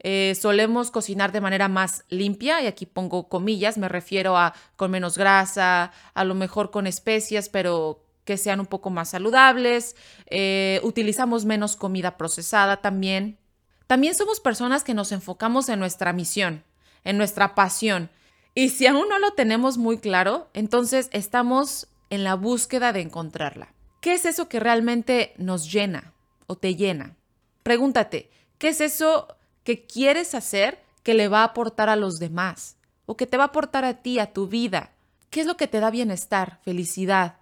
eh, 0.00 0.36
solemos 0.38 0.90
cocinar 0.90 1.32
de 1.32 1.40
manera 1.40 1.68
más 1.68 2.04
limpia, 2.08 2.60
y 2.60 2.66
aquí 2.66 2.84
pongo 2.84 3.28
comillas, 3.28 3.78
me 3.78 3.88
refiero 3.88 4.36
a 4.36 4.54
con 4.76 4.90
menos 4.90 5.16
grasa, 5.16 5.92
a 6.12 6.24
lo 6.24 6.34
mejor 6.34 6.70
con 6.70 6.86
especias, 6.86 7.48
pero 7.48 8.03
que 8.24 8.36
sean 8.36 8.60
un 8.60 8.66
poco 8.66 8.90
más 8.90 9.10
saludables. 9.10 9.96
Eh, 10.26 10.80
utilizamos 10.82 11.44
menos 11.44 11.76
comida 11.76 12.16
procesada 12.16 12.78
también. 12.78 13.38
También 13.86 14.14
somos 14.14 14.40
personas 14.40 14.82
que 14.82 14.94
nos 14.94 15.12
enfocamos 15.12 15.68
en 15.68 15.78
nuestra 15.78 16.12
misión, 16.12 16.64
en 17.04 17.18
nuestra 17.18 17.54
pasión. 17.54 18.10
Y 18.54 18.70
si 18.70 18.86
aún 18.86 19.08
no 19.08 19.18
lo 19.18 19.32
tenemos 19.32 19.78
muy 19.78 19.98
claro, 19.98 20.48
entonces 20.54 21.08
estamos 21.12 21.88
en 22.10 22.24
la 22.24 22.34
búsqueda 22.34 22.92
de 22.92 23.00
encontrarla. 23.00 23.74
¿Qué 24.00 24.14
es 24.14 24.24
eso 24.24 24.48
que 24.48 24.60
realmente 24.60 25.34
nos 25.38 25.70
llena 25.70 26.14
o 26.46 26.56
te 26.56 26.76
llena? 26.76 27.16
Pregúntate, 27.62 28.30
¿qué 28.58 28.68
es 28.68 28.80
eso 28.80 29.28
que 29.64 29.86
quieres 29.86 30.34
hacer 30.34 30.82
que 31.02 31.14
le 31.14 31.28
va 31.28 31.40
a 31.40 31.44
aportar 31.44 31.88
a 31.88 31.96
los 31.96 32.18
demás 32.18 32.76
o 33.06 33.16
que 33.16 33.26
te 33.26 33.36
va 33.36 33.44
a 33.44 33.46
aportar 33.48 33.84
a 33.84 34.02
ti, 34.02 34.18
a 34.18 34.32
tu 34.32 34.46
vida? 34.46 34.92
¿Qué 35.30 35.40
es 35.40 35.46
lo 35.46 35.56
que 35.56 35.66
te 35.66 35.80
da 35.80 35.90
bienestar, 35.90 36.60
felicidad? 36.62 37.38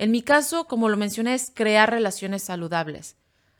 En 0.00 0.12
mi 0.12 0.22
caso, 0.22 0.64
como 0.64 0.88
lo 0.88 0.96
mencioné, 0.96 1.34
es 1.34 1.52
crear 1.54 1.90
relaciones 1.90 2.42
saludables. 2.42 3.16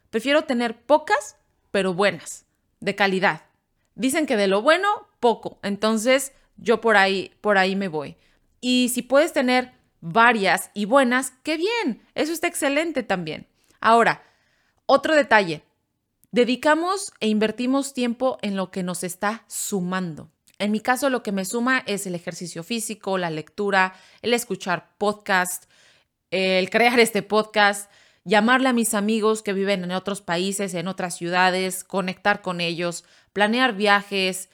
Prefiero 0.08 0.44
tener 0.44 0.80
pocas, 0.80 1.36
pero 1.70 1.92
buenas, 1.92 2.46
de 2.80 2.94
calidad. 2.94 3.42
Dicen 3.94 4.24
que 4.24 4.38
de 4.38 4.46
lo 4.46 4.62
bueno, 4.62 4.88
poco. 5.20 5.58
Entonces, 5.62 6.32
yo 6.56 6.80
por 6.80 6.96
ahí, 6.96 7.30
por 7.42 7.58
ahí 7.58 7.76
me 7.76 7.88
voy. 7.88 8.16
Y 8.58 8.88
si 8.88 9.02
puedes 9.02 9.34
tener 9.34 9.72
varias 10.00 10.70
y 10.72 10.86
buenas, 10.86 11.34
qué 11.42 11.58
bien. 11.58 12.02
Eso 12.14 12.32
está 12.32 12.46
excelente 12.46 13.02
también. 13.02 13.46
Ahora, 13.78 14.22
otro 14.86 15.14
detalle. 15.16 15.62
Dedicamos 16.32 17.12
e 17.20 17.28
invertimos 17.28 17.92
tiempo 17.92 18.38
en 18.40 18.56
lo 18.56 18.70
que 18.70 18.82
nos 18.82 19.04
está 19.04 19.44
sumando. 19.46 20.30
En 20.58 20.70
mi 20.72 20.80
caso, 20.80 21.10
lo 21.10 21.22
que 21.22 21.32
me 21.32 21.44
suma 21.44 21.82
es 21.86 22.06
el 22.06 22.14
ejercicio 22.14 22.62
físico, 22.62 23.18
la 23.18 23.28
lectura, 23.28 23.92
el 24.22 24.32
escuchar 24.32 24.94
podcast, 24.96 25.69
el 26.30 26.70
crear 26.70 26.98
este 27.00 27.22
podcast, 27.22 27.90
llamarle 28.24 28.68
a 28.68 28.72
mis 28.72 28.94
amigos 28.94 29.42
que 29.42 29.52
viven 29.52 29.84
en 29.84 29.92
otros 29.92 30.20
países, 30.20 30.74
en 30.74 30.88
otras 30.88 31.16
ciudades, 31.16 31.84
conectar 31.84 32.42
con 32.42 32.60
ellos, 32.60 33.04
planear 33.32 33.74
viajes, 33.74 34.50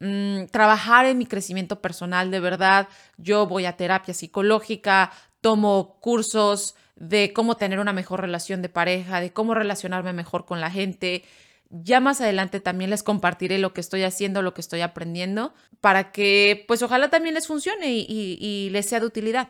mm, 0.00 0.46
trabajar 0.50 1.06
en 1.06 1.18
mi 1.18 1.26
crecimiento 1.26 1.80
personal 1.80 2.30
de 2.30 2.40
verdad. 2.40 2.88
Yo 3.16 3.46
voy 3.46 3.66
a 3.66 3.76
terapia 3.76 4.14
psicológica, 4.14 5.12
tomo 5.40 5.98
cursos, 6.00 6.74
de 6.96 7.32
cómo 7.32 7.56
tener 7.56 7.78
una 7.78 7.92
mejor 7.92 8.20
relación 8.22 8.62
de 8.62 8.68
pareja, 8.68 9.20
de 9.20 9.32
cómo 9.32 9.54
relacionarme 9.54 10.12
mejor 10.12 10.46
con 10.46 10.60
la 10.60 10.70
gente. 10.70 11.24
Ya 11.68 12.00
más 12.00 12.20
adelante 12.20 12.60
también 12.60 12.90
les 12.90 13.02
compartiré 13.02 13.58
lo 13.58 13.74
que 13.74 13.80
estoy 13.80 14.02
haciendo, 14.04 14.40
lo 14.40 14.54
que 14.54 14.60
estoy 14.62 14.80
aprendiendo, 14.80 15.52
para 15.80 16.12
que 16.12 16.64
pues 16.68 16.82
ojalá 16.82 17.10
también 17.10 17.34
les 17.34 17.46
funcione 17.46 17.92
y, 17.92 18.06
y 18.08 18.70
les 18.70 18.88
sea 18.88 19.00
de 19.00 19.06
utilidad. 19.06 19.48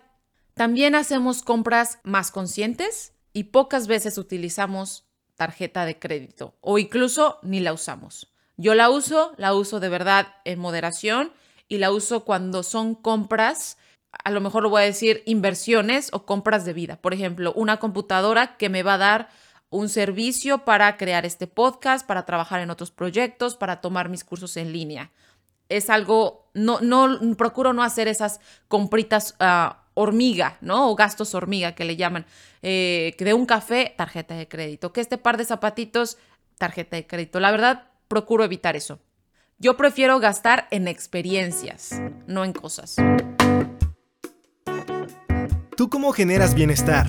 También 0.56 0.94
hacemos 0.94 1.42
compras 1.42 1.98
más 2.02 2.30
conscientes 2.30 3.12
y 3.34 3.44
pocas 3.44 3.86
veces 3.86 4.16
utilizamos 4.16 5.04
tarjeta 5.34 5.84
de 5.84 5.98
crédito 5.98 6.56
o 6.62 6.78
incluso 6.78 7.38
ni 7.42 7.60
la 7.60 7.74
usamos. 7.74 8.32
Yo 8.56 8.74
la 8.74 8.88
uso, 8.88 9.34
la 9.36 9.52
uso 9.54 9.80
de 9.80 9.90
verdad 9.90 10.28
en 10.46 10.58
moderación 10.58 11.30
y 11.68 11.76
la 11.76 11.92
uso 11.92 12.24
cuando 12.24 12.62
son 12.62 12.94
compras 12.94 13.76
a 14.24 14.30
lo 14.30 14.40
mejor 14.40 14.62
lo 14.62 14.70
voy 14.70 14.80
a 14.82 14.86
decir, 14.86 15.22
inversiones 15.26 16.08
o 16.12 16.24
compras 16.24 16.64
de 16.64 16.72
vida. 16.72 16.96
Por 16.96 17.12
ejemplo, 17.12 17.52
una 17.54 17.78
computadora 17.78 18.56
que 18.56 18.70
me 18.70 18.82
va 18.82 18.94
a 18.94 18.98
dar 18.98 19.28
un 19.68 19.90
servicio 19.90 20.64
para 20.64 20.96
crear 20.96 21.26
este 21.26 21.46
podcast, 21.46 22.06
para 22.06 22.24
trabajar 22.24 22.60
en 22.60 22.70
otros 22.70 22.90
proyectos, 22.90 23.56
para 23.56 23.82
tomar 23.82 24.08
mis 24.08 24.24
cursos 24.24 24.56
en 24.56 24.72
línea. 24.72 25.10
Es 25.68 25.90
algo, 25.90 26.48
no, 26.54 26.80
no, 26.80 27.18
procuro 27.36 27.74
no 27.74 27.82
hacer 27.82 28.08
esas 28.08 28.40
compritas 28.68 29.34
ah, 29.38 29.85
hormiga, 29.96 30.58
¿no? 30.60 30.90
O 30.90 30.94
gastos 30.94 31.34
hormiga 31.34 31.74
que 31.74 31.84
le 31.84 31.96
llaman. 31.96 32.26
Eh, 32.62 33.14
que 33.18 33.24
de 33.24 33.34
un 33.34 33.46
café, 33.46 33.94
tarjeta 33.96 34.34
de 34.34 34.46
crédito. 34.46 34.92
Que 34.92 35.00
este 35.00 35.18
par 35.18 35.38
de 35.38 35.44
zapatitos, 35.44 36.18
tarjeta 36.58 36.96
de 36.96 37.06
crédito. 37.06 37.40
La 37.40 37.50
verdad, 37.50 37.88
procuro 38.06 38.44
evitar 38.44 38.76
eso. 38.76 39.00
Yo 39.58 39.76
prefiero 39.76 40.20
gastar 40.20 40.68
en 40.70 40.86
experiencias, 40.86 42.00
no 42.26 42.44
en 42.44 42.52
cosas. 42.52 42.96
¿Tú 45.76 45.88
cómo 45.88 46.12
generas 46.12 46.54
bienestar? 46.54 47.08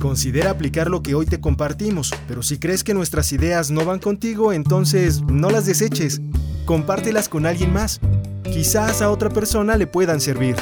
Considera 0.00 0.50
aplicar 0.50 0.90
lo 0.90 1.02
que 1.02 1.14
hoy 1.14 1.26
te 1.26 1.40
compartimos, 1.40 2.12
pero 2.26 2.42
si 2.42 2.58
crees 2.58 2.82
que 2.82 2.94
nuestras 2.94 3.32
ideas 3.32 3.70
no 3.70 3.84
van 3.84 4.00
contigo, 4.00 4.52
entonces 4.52 5.22
no 5.22 5.50
las 5.50 5.66
deseches. 5.66 6.20
Compártelas 6.66 7.28
con 7.28 7.46
alguien 7.46 7.72
más. 7.72 8.00
Quizás 8.42 9.00
a 9.02 9.10
otra 9.10 9.30
persona 9.30 9.76
le 9.76 9.86
puedan 9.86 10.20
servir. 10.20 10.56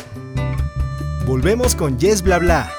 Volvemos 1.27 1.75
con 1.75 1.99
Yes 1.99 2.23
Bla 2.23 2.39
Bla. 2.39 2.73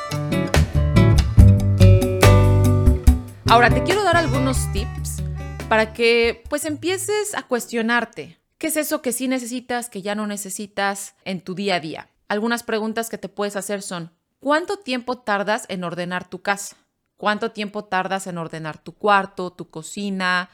Ahora 3.50 3.70
te 3.70 3.84
quiero 3.84 4.04
dar 4.04 4.18
algunos 4.18 4.72
tips 4.72 5.22
para 5.70 5.94
que 5.94 6.44
pues 6.50 6.66
empieces 6.66 7.36
a 7.36 7.44
cuestionarte. 7.44 8.40
¿Qué 8.58 8.68
es 8.68 8.78
eso 8.78 9.02
que 9.02 9.12
sí 9.12 9.28
necesitas, 9.28 9.90
que 9.90 10.02
ya 10.02 10.16
no 10.16 10.28
necesitas 10.28 11.16
en 11.26 11.42
tu 11.42 11.56
día 11.56 11.76
a 11.76 11.80
día? 11.80 12.10
Algunas 12.28 12.64
preguntas 12.64 13.10
que 13.10 13.18
te 13.18 13.30
puedes 13.30 13.56
hacer 13.56 13.82
son, 13.82 14.12
¿Cuánto 14.44 14.76
tiempo 14.76 15.20
tardas 15.20 15.66
en 15.70 15.86
ordenar 15.86 16.28
tu 16.28 16.42
casa? 16.42 16.76
¿Cuánto 17.16 17.52
tiempo 17.52 17.86
tardas 17.86 18.28
en 18.28 18.38
ordenar 18.38 18.78
tu 18.78 18.94
cuarto, 18.94 19.54
tu 19.54 19.70
cocina? 19.70 20.50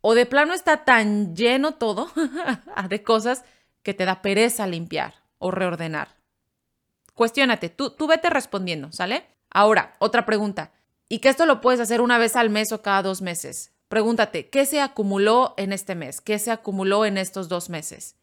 O 0.00 0.16
de 0.16 0.26
plano 0.26 0.54
está 0.54 0.84
tan 0.84 1.36
lleno 1.36 1.74
todo 1.74 2.10
de 2.88 3.02
cosas 3.04 3.44
que 3.84 3.94
te 3.94 4.06
da 4.06 4.22
pereza 4.22 4.66
limpiar 4.66 5.14
o 5.38 5.52
reordenar. 5.52 6.21
Cuestiónate, 7.14 7.68
tú, 7.68 7.90
tú 7.90 8.06
vete 8.06 8.30
respondiendo, 8.30 8.92
¿sale? 8.92 9.26
Ahora, 9.50 9.96
otra 9.98 10.24
pregunta. 10.24 10.72
Y 11.08 11.18
que 11.18 11.28
esto 11.28 11.44
lo 11.46 11.60
puedes 11.60 11.80
hacer 11.80 12.00
una 12.00 12.18
vez 12.18 12.36
al 12.36 12.50
mes 12.50 12.72
o 12.72 12.82
cada 12.82 13.02
dos 13.02 13.20
meses. 13.20 13.72
Pregúntate, 13.88 14.48
¿qué 14.48 14.64
se 14.64 14.80
acumuló 14.80 15.52
en 15.58 15.72
este 15.72 15.94
mes? 15.94 16.22
¿Qué 16.22 16.38
se 16.38 16.50
acumuló 16.50 17.04
en 17.04 17.18
estos 17.18 17.50
dos 17.50 17.68
meses? 17.68 18.16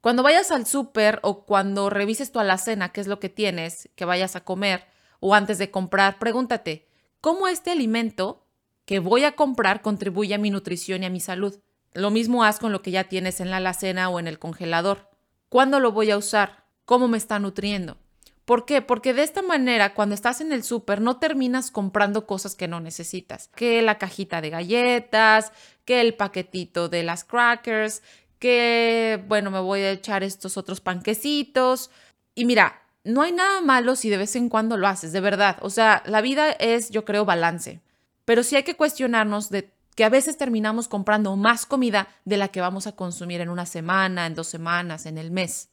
Cuando 0.00 0.22
vayas 0.22 0.50
al 0.50 0.66
súper 0.66 1.18
o 1.22 1.44
cuando 1.44 1.90
revises 1.90 2.32
tu 2.32 2.38
alacena, 2.38 2.92
qué 2.92 3.02
es 3.02 3.06
lo 3.06 3.20
que 3.20 3.28
tienes, 3.28 3.90
que 3.94 4.04
vayas 4.04 4.36
a 4.36 4.44
comer, 4.44 4.86
o 5.20 5.34
antes 5.34 5.58
de 5.58 5.70
comprar, 5.70 6.18
pregúntate, 6.18 6.88
¿cómo 7.20 7.48
este 7.48 7.72
alimento 7.72 8.46
que 8.86 9.00
voy 9.00 9.24
a 9.24 9.32
comprar 9.32 9.82
contribuye 9.82 10.34
a 10.34 10.38
mi 10.38 10.50
nutrición 10.50 11.02
y 11.02 11.06
a 11.06 11.10
mi 11.10 11.20
salud? 11.20 11.58
Lo 11.92 12.10
mismo 12.10 12.44
haz 12.44 12.58
con 12.58 12.72
lo 12.72 12.82
que 12.82 12.92
ya 12.92 13.04
tienes 13.04 13.40
en 13.40 13.50
la 13.50 13.56
alacena 13.56 14.08
o 14.08 14.18
en 14.18 14.28
el 14.28 14.38
congelador. 14.38 15.10
¿Cuándo 15.48 15.80
lo 15.80 15.92
voy 15.92 16.10
a 16.10 16.18
usar? 16.18 16.64
¿Cómo 16.84 17.08
me 17.08 17.18
está 17.18 17.38
nutriendo? 17.38 17.98
¿Por 18.46 18.64
qué? 18.64 18.80
Porque 18.80 19.12
de 19.12 19.24
esta 19.24 19.42
manera, 19.42 19.92
cuando 19.92 20.14
estás 20.14 20.40
en 20.40 20.52
el 20.52 20.62
súper, 20.62 21.00
no 21.00 21.18
terminas 21.18 21.72
comprando 21.72 22.26
cosas 22.26 22.54
que 22.54 22.68
no 22.68 22.78
necesitas. 22.78 23.48
Que 23.48 23.82
la 23.82 23.98
cajita 23.98 24.40
de 24.40 24.50
galletas, 24.50 25.52
que 25.84 26.00
el 26.00 26.14
paquetito 26.14 26.88
de 26.88 27.02
las 27.02 27.24
crackers, 27.24 28.02
que, 28.38 29.20
bueno, 29.26 29.50
me 29.50 29.58
voy 29.58 29.80
a 29.80 29.90
echar 29.90 30.22
estos 30.22 30.56
otros 30.56 30.80
panquecitos. 30.80 31.90
Y 32.36 32.44
mira, 32.44 32.82
no 33.02 33.22
hay 33.22 33.32
nada 33.32 33.62
malo 33.62 33.96
si 33.96 34.10
de 34.10 34.16
vez 34.16 34.36
en 34.36 34.48
cuando 34.48 34.76
lo 34.76 34.86
haces, 34.86 35.10
de 35.10 35.20
verdad. 35.20 35.58
O 35.60 35.68
sea, 35.68 36.04
la 36.06 36.20
vida 36.20 36.52
es, 36.52 36.90
yo 36.90 37.04
creo, 37.04 37.24
balance. 37.24 37.80
Pero 38.24 38.44
sí 38.44 38.54
hay 38.54 38.62
que 38.62 38.76
cuestionarnos 38.76 39.50
de 39.50 39.72
que 39.96 40.04
a 40.04 40.08
veces 40.08 40.36
terminamos 40.36 40.86
comprando 40.86 41.34
más 41.34 41.66
comida 41.66 42.06
de 42.24 42.36
la 42.36 42.46
que 42.48 42.60
vamos 42.60 42.86
a 42.86 42.92
consumir 42.92 43.40
en 43.40 43.48
una 43.48 43.66
semana, 43.66 44.26
en 44.26 44.36
dos 44.36 44.46
semanas, 44.46 45.04
en 45.06 45.18
el 45.18 45.32
mes. 45.32 45.70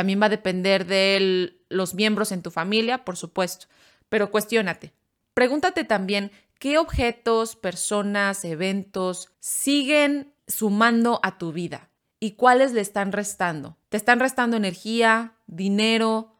También 0.00 0.22
va 0.22 0.26
a 0.26 0.30
depender 0.30 0.86
de 0.86 1.60
los 1.68 1.92
miembros 1.92 2.32
en 2.32 2.40
tu 2.40 2.50
familia, 2.50 3.04
por 3.04 3.18
supuesto. 3.18 3.66
Pero 4.08 4.30
cuestiónate. 4.30 4.94
Pregúntate 5.34 5.84
también 5.84 6.32
qué 6.58 6.78
objetos, 6.78 7.54
personas, 7.54 8.46
eventos 8.46 9.28
siguen 9.40 10.32
sumando 10.46 11.20
a 11.22 11.36
tu 11.36 11.52
vida 11.52 11.90
y 12.18 12.30
cuáles 12.30 12.72
le 12.72 12.80
están 12.80 13.12
restando. 13.12 13.76
Te 13.90 13.98
están 13.98 14.20
restando 14.20 14.56
energía, 14.56 15.34
dinero, 15.46 16.34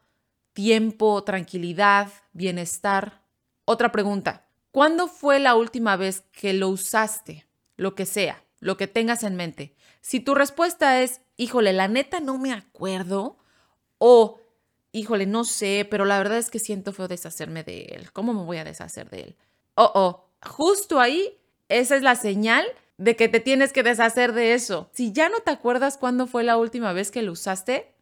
tiempo, 0.53 1.23
tranquilidad, 1.23 2.09
bienestar. 2.33 3.21
Otra 3.65 3.91
pregunta, 3.91 4.47
¿cuándo 4.71 5.07
fue 5.07 5.37
la 5.37 5.53
última 5.53 5.97
vez 5.97 6.21
que 6.31 6.53
lo 6.53 6.69
usaste? 6.69 7.45
Lo 7.77 7.93
que 7.93 8.07
sea, 8.07 8.43
lo 8.59 8.75
que 8.75 8.87
tengas 8.87 9.21
en 9.21 9.35
mente. 9.35 9.75
Si 10.01 10.19
tu 10.19 10.33
respuesta 10.33 11.03
es, 11.03 11.21
híjole, 11.37 11.73
la 11.73 11.87
neta 11.87 12.21
no 12.21 12.39
me 12.39 12.53
acuerdo, 12.53 13.37
o, 14.03 14.39
híjole, 14.91 15.27
no 15.27 15.43
sé, 15.43 15.87
pero 15.87 16.05
la 16.05 16.17
verdad 16.17 16.39
es 16.39 16.49
que 16.49 16.57
siento 16.57 16.91
feo 16.91 17.07
deshacerme 17.07 17.63
de 17.63 17.81
él. 17.91 18.11
¿Cómo 18.11 18.33
me 18.33 18.43
voy 18.43 18.57
a 18.57 18.63
deshacer 18.63 19.11
de 19.11 19.19
él? 19.21 19.35
Oh, 19.75 19.91
oh, 19.93 20.25
justo 20.41 20.99
ahí, 20.99 21.37
esa 21.69 21.95
es 21.95 22.01
la 22.01 22.15
señal 22.15 22.65
de 22.97 23.15
que 23.15 23.29
te 23.29 23.39
tienes 23.39 23.71
que 23.71 23.83
deshacer 23.83 24.33
de 24.33 24.55
eso. 24.55 24.89
Si 24.91 25.11
ya 25.11 25.29
no 25.29 25.41
te 25.41 25.51
acuerdas 25.51 25.99
cuándo 25.99 26.25
fue 26.25 26.43
la 26.43 26.57
última 26.57 26.93
vez 26.93 27.11
que 27.11 27.21
lo 27.21 27.33
usaste, 27.33 27.93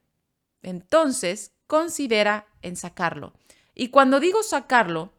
entonces 0.64 1.52
considera 1.68 2.48
en 2.62 2.78
sacarlo. 2.78 3.34
Y 3.76 3.90
cuando 3.90 4.22
digo 4.22 4.42
sacarlo, 4.42 5.12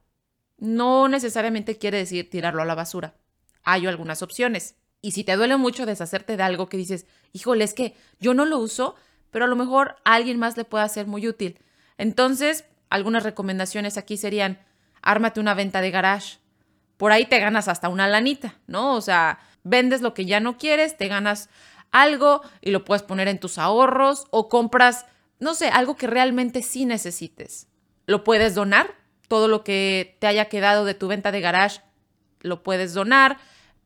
no 0.57 1.09
necesariamente 1.09 1.77
quiere 1.77 1.99
decir 1.99 2.31
tirarlo 2.31 2.62
a 2.62 2.66
la 2.66 2.75
basura. 2.75 3.16
Hay 3.64 3.87
algunas 3.87 4.23
opciones. 4.23 4.77
Y 5.03 5.11
si 5.11 5.25
te 5.25 5.37
duele 5.37 5.59
mucho 5.59 5.85
deshacerte 5.85 6.38
de 6.38 6.43
algo 6.43 6.71
que 6.71 6.79
dices, 6.79 7.05
híjole, 7.35 7.64
es 7.64 7.75
que 7.75 7.95
yo 8.19 8.33
no 8.33 8.47
lo 8.47 8.57
uso, 8.57 8.97
pero 9.31 9.45
a 9.45 9.49
lo 9.49 9.57
mejor 9.57 9.97
a 10.05 10.14
alguien 10.14 10.38
más 10.38 10.57
le 10.57 10.64
puede 10.64 10.88
ser 10.88 11.07
muy 11.07 11.27
útil. 11.29 11.59
Entonces, 11.99 12.64
algunas 12.88 13.23
recomendaciones 13.23 13.97
aquí 13.97 14.16
serían, 14.16 14.59
ármate 15.03 15.40
una 15.40 15.55
venta 15.55 15.81
de 15.81 15.90
garage. 15.90 16.38
Por 16.97 17.12
ahí 17.12 17.27
te 17.27 17.38
ganas 17.38 17.69
hasta 17.69 17.88
una 17.88 18.09
lanita, 18.09 18.55
¿no? 18.66 18.95
O 18.95 19.01
sea, 19.01 19.38
vendes 19.62 20.03
lo 20.03 20.14
que 20.14 20.27
ya 20.27 20.40
no 20.40 20.59
quieres, 20.59 20.97
te 20.97 21.09
ganas 21.09 21.49
algo 21.90 22.43
y 22.61 22.71
lo 22.71 22.85
puedes 22.85 23.03
poner 23.03 23.29
en 23.29 23.38
tus 23.38 23.59
ahorros 23.59 24.27
o 24.31 24.49
compras, 24.49 25.07
no 25.38 25.55
sé, 25.55 25.69
algo 25.69 25.97
que 25.97 26.07
realmente 26.07 26.62
sí 26.62 26.85
necesites. 26.85 27.69
Lo 28.07 28.25
puedes 28.25 28.55
donar, 28.55 28.95
todo 29.29 29.49
lo 29.49 29.64
que 29.64 30.16
te 30.19 30.27
haya 30.27 30.47
quedado 30.47 30.85
de 30.85 30.95
tu 30.95 31.09
venta 31.09 31.33
de 31.33 31.40
garage 31.40 31.81
lo 32.40 32.62
puedes 32.62 32.95
donar, 32.95 33.38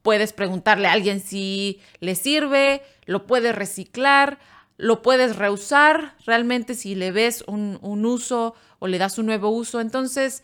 puedes 0.03 0.33
preguntarle 0.33 0.89
a 0.89 0.93
alguien 0.93 1.21
si 1.21 1.81
le 2.01 2.15
sirve, 2.15 2.83
lo 3.05 3.27
puedes 3.27 3.55
reciclar, 3.55 4.39
lo 4.77 5.03
puedes 5.03 5.37
reusar 5.37 6.17
realmente 6.27 6.75
si 6.75 6.95
le 6.95 7.13
ves 7.13 7.45
un, 7.47 7.79
uso 8.05 8.55
o 8.79 8.87
le 8.87 8.99
das 8.99 9.19
un 9.19 9.27
nuevo 9.27 9.51
uso. 9.51 9.81
Entonces, 9.81 10.43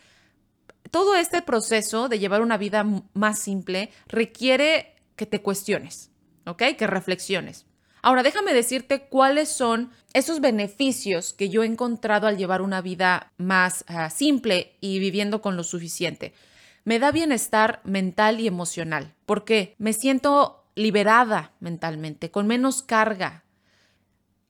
todo 0.91 1.15
este 1.15 1.43
proceso 1.43 2.09
de 2.09 2.19
llevar 2.19 2.43
una 2.43 2.57
vida 2.57 2.85
más 3.13 3.39
simple 3.41 3.91
requiere 4.07 4.95
que 5.17 5.27
te 5.27 5.43
cuestiones, 5.43 6.11
¿ok? 6.47 6.63
Que 6.79 6.87
reflexiones. 6.87 7.67
Ahora, 8.03 8.23
déjame 8.23 8.55
decirte 8.55 9.09
cuáles 9.09 9.51
son 9.51 9.91
esos 10.15 10.41
beneficios 10.41 11.35
que 11.35 11.51
yo 11.51 11.63
he 11.63 11.67
encontrado 11.67 12.27
al 12.27 12.39
llevar 12.39 12.63
una 12.63 12.81
vida 12.81 13.33
más 13.37 13.85
ah, 13.89 14.09
simple 14.09 14.77
y 14.81 14.99
viviendo 14.99 15.43
con 15.43 15.57
lo 15.57 15.65
suficiente. 15.65 16.33
Me 16.85 16.99
da 16.99 17.11
bienestar 17.11 17.83
mental 17.85 18.41
y 18.41 18.47
emocional, 18.47 19.15
porque 19.27 19.75
me 19.79 19.93
siento 19.93 20.65
liberada 20.75 21.53
mentalmente, 21.61 22.31
con 22.31 22.47
menos 22.47 22.83
carga. 22.83 23.45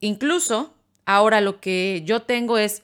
Incluso, 0.01 0.75
ahora 1.07 1.41
lo 1.41 1.61
que 1.61 2.03
yo 2.05 2.23
tengo 2.23 2.59
es 2.59 2.83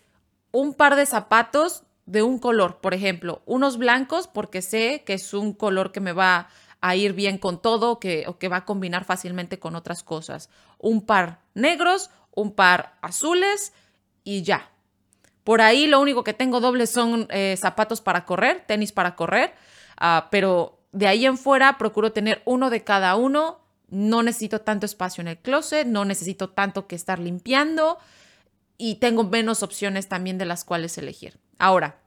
un 0.52 0.74
par 0.74 0.96
de 0.96 1.06
zapatos 1.06 1.82
de 2.06 2.22
un 2.22 2.38
color, 2.38 2.80
por 2.80 2.94
ejemplo, 2.94 3.42
unos 3.46 3.78
blancos 3.78 4.28
porque 4.28 4.62
sé 4.62 5.02
que 5.04 5.14
es 5.14 5.34
un 5.34 5.52
color 5.52 5.90
que 5.90 6.00
me 6.00 6.12
va 6.12 6.48
a 6.80 6.94
ir 6.94 7.14
bien 7.14 7.38
con 7.38 7.60
todo 7.60 7.98
que, 7.98 8.24
o 8.28 8.38
que 8.38 8.48
va 8.48 8.58
a 8.58 8.64
combinar 8.64 9.04
fácilmente 9.04 9.58
con 9.58 9.74
otras 9.74 10.02
cosas. 10.02 10.50
Un 10.78 11.04
par 11.04 11.40
negros, 11.54 12.10
un 12.34 12.52
par 12.52 12.94
azules 13.02 13.72
y 14.22 14.42
ya. 14.42 14.70
Por 15.42 15.60
ahí 15.60 15.86
lo 15.86 16.00
único 16.00 16.22
que 16.22 16.32
tengo 16.32 16.60
doble 16.60 16.86
son 16.86 17.26
eh, 17.30 17.56
zapatos 17.58 18.00
para 18.00 18.24
correr, 18.24 18.64
tenis 18.66 18.92
para 18.92 19.16
correr, 19.16 19.54
ah, 19.96 20.28
pero 20.30 20.78
de 20.92 21.06
ahí 21.06 21.26
en 21.26 21.38
fuera 21.38 21.78
procuro 21.78 22.12
tener 22.12 22.42
uno 22.44 22.70
de 22.70 22.84
cada 22.84 23.16
uno. 23.16 23.60
No 23.88 24.22
necesito 24.22 24.60
tanto 24.60 24.86
espacio 24.86 25.20
en 25.20 25.28
el 25.28 25.38
closet, 25.38 25.86
no 25.86 26.04
necesito 26.04 26.50
tanto 26.50 26.86
que 26.86 26.96
estar 26.96 27.18
limpiando 27.18 27.98
y 28.78 28.96
tengo 28.96 29.24
menos 29.24 29.62
opciones 29.62 30.08
también 30.08 30.38
de 30.38 30.44
las 30.44 30.64
cuales 30.64 30.98
elegir. 30.98 31.38
Ahora, 31.58 32.00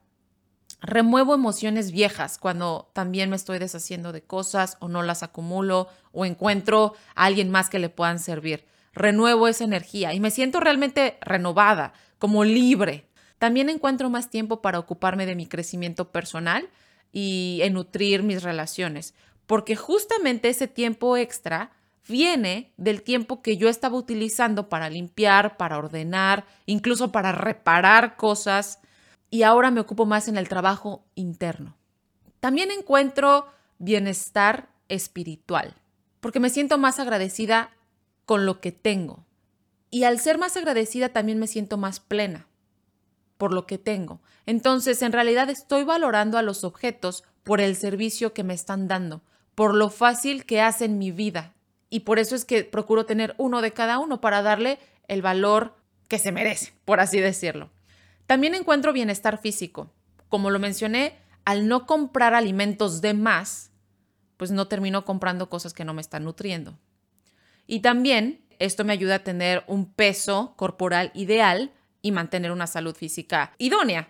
remuevo 0.81 1.33
emociones 1.33 1.91
viejas 1.91 2.37
cuando 2.37 2.89
también 2.93 3.29
me 3.29 3.35
estoy 3.35 3.59
deshaciendo 3.59 4.11
de 4.11 4.21
cosas 4.21 4.77
o 4.79 4.87
no 4.87 5.01
las 5.01 5.23
acumulo 5.23 5.87
o 6.11 6.25
encuentro 6.25 6.93
a 7.15 7.25
alguien 7.25 7.49
más 7.49 7.69
que 7.69 7.79
le 7.79 7.89
puedan 7.89 8.19
servir. 8.19 8.65
Renuevo 8.93 9.47
esa 9.47 9.63
energía 9.63 10.13
y 10.13 10.19
me 10.19 10.31
siento 10.31 10.59
realmente 10.59 11.17
renovada, 11.21 11.93
como 12.17 12.43
libre. 12.43 13.07
También 13.37 13.69
encuentro 13.69 14.09
más 14.09 14.29
tiempo 14.29 14.61
para 14.61 14.79
ocuparme 14.79 15.25
de 15.25 15.35
mi 15.35 15.47
crecimiento 15.47 16.11
personal 16.11 16.69
y 17.11 17.59
en 17.63 17.73
nutrir 17.73 18.23
mis 18.23 18.43
relaciones, 18.43 19.13
porque 19.49 19.75
justamente 19.75 20.47
ese 20.47 20.67
tiempo 20.67 21.17
extra 21.17 21.71
viene 22.07 22.71
del 22.77 23.01
tiempo 23.01 23.41
que 23.41 23.57
yo 23.57 23.67
estaba 23.67 23.97
utilizando 23.97 24.69
para 24.69 24.91
limpiar, 24.91 25.57
para 25.57 25.79
ordenar, 25.79 26.45
incluso 26.67 27.12
para 27.12 27.31
reparar 27.31 28.15
cosas, 28.15 28.77
y 29.31 29.41
ahora 29.41 29.71
me 29.71 29.79
ocupo 29.79 30.05
más 30.05 30.27
en 30.27 30.38
el 30.38 30.47
trabajo 30.47 31.03
interno. 31.15 31.75
También 32.39 32.69
encuentro 32.69 33.47
bienestar 33.79 34.69
espiritual, 34.88 35.73
porque 36.19 36.39
me 36.39 36.51
siento 36.51 36.77
más 36.77 36.99
agradecida 36.99 37.71
con 38.27 38.45
lo 38.45 38.62
que 38.62 38.71
tengo. 38.71 39.25
Y 39.89 40.03
al 40.03 40.19
ser 40.19 40.38
más 40.38 40.57
agradecida 40.57 41.09
también 41.09 41.39
me 41.39 41.47
siento 41.47 41.75
más 41.75 41.99
plena 41.99 42.45
por 43.39 43.51
lo 43.51 43.65
que 43.65 43.79
tengo. 43.79 44.21
Entonces, 44.45 45.01
en 45.01 45.12
realidad 45.12 45.49
estoy 45.49 45.85
valorando 45.85 46.38
a 46.38 46.43
los 46.43 46.63
objetos 46.63 47.23
por 47.43 47.62
el 47.62 47.75
servicio 47.75 48.31
que 48.31 48.43
me 48.43 48.53
están 48.53 48.88
dando, 48.88 49.23
por 49.60 49.76
lo 49.76 49.89
fácil 49.89 50.45
que 50.45 50.62
hacen 50.62 50.98
mi 50.98 51.12
vida. 51.12 51.54
Y 51.89 52.00
por 52.00 52.17
eso 52.17 52.34
es 52.34 52.45
que 52.45 52.63
procuro 52.63 53.06
tener 53.06 53.36
uno 53.38 53.62
de 53.62 53.74
cada 53.74 54.00
uno 54.00 54.22
para 54.22 54.41
darle 54.41 54.80
el 55.10 55.22
valor 55.22 55.76
que 56.08 56.17
se 56.17 56.32
merece, 56.32 56.72
por 56.86 57.02
así 57.02 57.19
decirlo. 57.19 57.69
También 58.26 58.56
encuentro 58.56 58.93
bienestar 58.93 59.38
físico. 59.38 59.91
Como 60.30 60.50
lo 60.50 60.60
mencioné, 60.60 61.17
al 61.43 61.67
no 61.67 61.86
comprar 61.86 62.36
alimentos 62.36 63.02
de 63.02 63.13
más, 63.13 63.72
pues 64.38 64.50
no 64.50 64.69
termino 64.69 65.04
comprando 65.04 65.50
cosas 65.50 65.74
que 65.74 65.84
no 65.84 65.93
me 65.93 66.00
están 66.00 66.24
nutriendo. 66.24 66.80
Y 67.67 67.82
también 67.82 68.45
esto 68.60 68.86
me 68.86 68.93
ayuda 68.93 69.15
a 69.15 69.24
tener 69.26 69.65
un 69.67 69.91
peso 69.91 70.54
corporal 70.56 71.12
ideal 71.15 71.74
y 72.02 72.13
mantener 72.13 72.54
una 72.54 72.67
salud 72.67 72.95
física 72.95 73.56
idónea. 73.58 74.08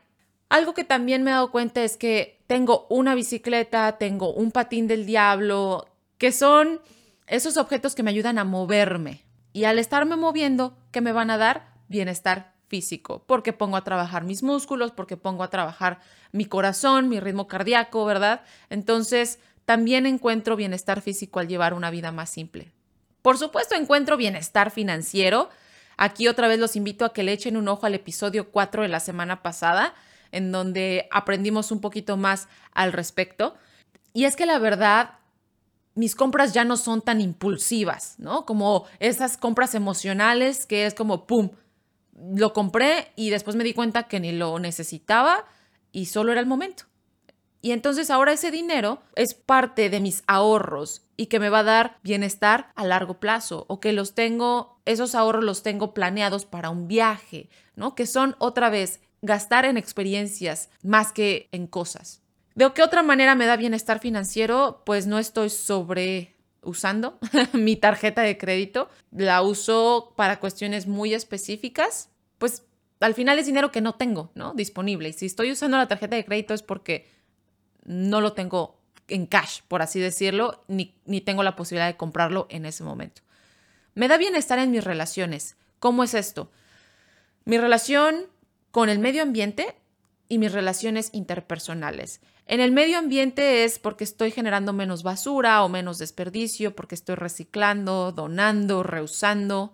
Algo 0.50 0.74
que 0.74 0.84
también 0.84 1.24
me 1.24 1.32
he 1.32 1.34
dado 1.34 1.52
cuenta 1.52 1.84
es 1.84 1.96
que 1.96 2.44
tengo 2.48 2.88
una 2.90 3.16
bicicleta, 3.16 3.98
tengo 3.98 4.34
un 4.34 4.52
patín 4.52 4.88
del 4.88 5.06
diablo, 5.06 5.88
que 6.18 6.32
son 6.32 6.82
esos 7.28 7.58
objetos 7.58 7.96
que 7.96 8.04
me 8.04 8.10
ayudan 8.10 8.40
a 8.40 8.44
moverme. 8.44 9.24
Y 9.54 9.66
al 9.66 9.80
estarme 9.80 10.16
moviendo, 10.16 10.78
¿qué 10.92 11.02
me 11.02 11.12
van 11.12 11.30
a 11.30 11.38
dar? 11.38 11.74
Bienestar 11.88 12.54
físico, 12.68 13.24
porque 13.26 13.54
pongo 13.54 13.78
a 13.78 13.84
trabajar 13.84 14.24
mis 14.24 14.44
músculos, 14.44 14.92
porque 14.92 15.18
pongo 15.18 15.44
a 15.44 15.50
trabajar 15.50 16.00
mi 16.32 16.46
corazón, 16.46 17.10
mi 17.10 17.20
ritmo 17.20 17.48
cardíaco, 17.48 18.06
¿verdad? 18.06 18.42
Entonces, 18.70 19.40
también 19.66 20.06
encuentro 20.06 20.56
bienestar 20.56 21.02
físico 21.02 21.40
al 21.40 21.48
llevar 21.48 21.74
una 21.74 21.92
vida 21.92 22.12
más 22.12 22.30
simple. 22.30 22.72
Por 23.22 23.38
supuesto, 23.38 23.76
encuentro 23.76 24.18
bienestar 24.18 24.72
financiero. 24.72 25.50
Aquí 25.98 26.28
otra 26.28 26.48
vez 26.48 26.60
los 26.60 26.76
invito 26.76 27.06
a 27.06 27.14
que 27.14 27.24
le 27.24 27.34
echen 27.34 27.58
un 27.58 27.68
ojo 27.68 27.86
al 27.86 27.94
episodio 27.94 28.50
4 28.50 28.84
de 28.84 28.88
la 28.88 29.00
semana 29.00 29.44
pasada, 29.44 29.94
en 30.32 30.52
donde 30.52 31.08
aprendimos 31.12 31.72
un 31.72 31.82
poquito 31.82 32.18
más 32.18 32.48
al 32.74 32.94
respecto. 32.94 33.56
Y 34.14 34.26
es 34.26 34.36
que 34.36 34.46
la 34.46 34.60
verdad, 34.60 35.20
mis 35.96 36.16
compras 36.16 36.54
ya 36.54 36.64
no 36.64 36.78
son 36.78 37.02
tan 37.02 37.22
impulsivas, 37.22 38.16
¿no? 38.18 38.46
Como 38.46 38.86
esas 39.00 39.38
compras 39.38 39.76
emocionales 39.76 40.66
que 40.66 40.86
es 40.86 40.94
como, 40.94 41.26
¡pum!, 41.26 41.52
lo 42.36 42.54
compré 42.54 43.12
y 43.16 43.30
después 43.30 43.56
me 43.56 43.64
di 43.64 43.74
cuenta 43.74 44.08
que 44.08 44.20
ni 44.20 44.32
lo 44.32 44.60
necesitaba 44.60 45.46
y 45.92 46.08
solo 46.08 46.32
era 46.32 46.42
el 46.42 46.48
momento. 46.48 46.86
Y 47.62 47.72
entonces 47.72 48.10
ahora 48.10 48.32
ese 48.32 48.52
dinero 48.52 49.02
es 49.16 49.34
parte 49.34 49.90
de 49.90 50.00
mis 50.00 50.24
ahorros 50.28 51.02
y 51.18 51.26
que 51.26 51.40
me 51.40 51.50
va 51.50 51.60
a 51.60 51.64
dar 51.64 51.98
bienestar 52.04 52.72
a 52.76 52.86
largo 52.86 53.20
plazo 53.20 53.66
o 53.68 53.82
que 53.82 53.92
los 53.92 54.16
tengo, 54.16 54.80
esos 54.86 55.14
ahorros 55.14 55.44
los 55.44 55.62
tengo 55.62 55.94
planeados 55.94 56.46
para 56.46 56.70
un 56.70 56.88
viaje, 56.88 57.50
¿no? 57.76 57.96
Que 57.96 58.06
son 58.06 58.36
otra 58.40 58.70
vez 58.70 59.02
gastar 59.22 59.66
en 59.66 59.78
experiencias 59.78 60.70
más 60.84 61.12
que 61.12 61.50
en 61.52 61.68
cosas. 61.68 62.22
¿De 62.56 62.72
qué 62.74 62.84
otra 62.84 63.04
manera 63.04 63.36
me 63.36 63.46
da 63.46 63.56
bienestar 63.56 64.00
financiero? 64.00 64.84
Pues 64.86 65.08
no 65.08 65.20
estoy 65.20 65.50
sobre 65.50 66.36
usando 66.62 67.18
mi 67.54 67.76
tarjeta 67.76 68.22
de 68.22 68.38
crédito. 68.38 68.90
La 69.12 69.42
uso 69.42 70.14
para 70.16 70.40
cuestiones 70.40 70.88
muy 70.88 71.14
específicas. 71.14 72.10
Pues 72.38 72.64
al 73.00 73.14
final 73.14 73.40
es 73.40 73.46
dinero 73.46 73.72
que 73.72 73.82
no 73.82 73.96
tengo, 73.96 74.32
¿no? 74.36 74.54
Disponible. 74.54 75.10
Y 75.10 75.14
si 75.14 75.26
estoy 75.26 75.52
usando 75.52 75.78
la 75.78 75.88
tarjeta 75.88 76.16
de 76.16 76.26
crédito 76.26 76.54
es 76.54 76.64
porque 76.64 77.10
no 77.86 78.22
lo 78.22 78.34
tengo 78.34 78.80
en 79.08 79.26
cash, 79.26 79.62
por 79.68 79.82
así 79.82 80.00
decirlo, 80.00 80.64
ni, 80.68 80.96
ni 81.06 81.22
tengo 81.22 81.44
la 81.44 81.56
posibilidad 81.56 81.88
de 81.88 81.98
comprarlo 81.98 82.46
en 82.50 82.66
ese 82.66 82.84
momento. 82.84 83.22
Me 83.96 84.08
da 84.08 84.18
bienestar 84.18 84.60
en 84.60 84.72
mis 84.72 84.84
relaciones. 84.84 85.56
¿Cómo 85.80 86.04
es 86.04 86.14
esto? 86.14 86.52
Mi 87.46 87.58
relación 87.58 88.28
con 88.72 88.90
el 88.90 89.00
medio 89.00 89.24
ambiente 89.24 89.76
y 90.28 90.38
mis 90.38 90.52
relaciones 90.52 91.10
interpersonales. 91.12 92.22
En 92.46 92.62
el 92.62 92.72
medio 92.72 92.98
ambiente 93.00 93.64
es 93.64 93.80
porque 93.80 94.04
estoy 94.04 94.32
generando 94.32 94.74
menos 94.74 95.04
basura 95.04 95.64
o 95.64 95.70
menos 95.70 95.98
desperdicio, 95.98 96.76
porque 96.76 96.96
estoy 96.96 97.16
reciclando, 97.16 98.12
donando, 98.12 98.84
reusando. 98.84 99.74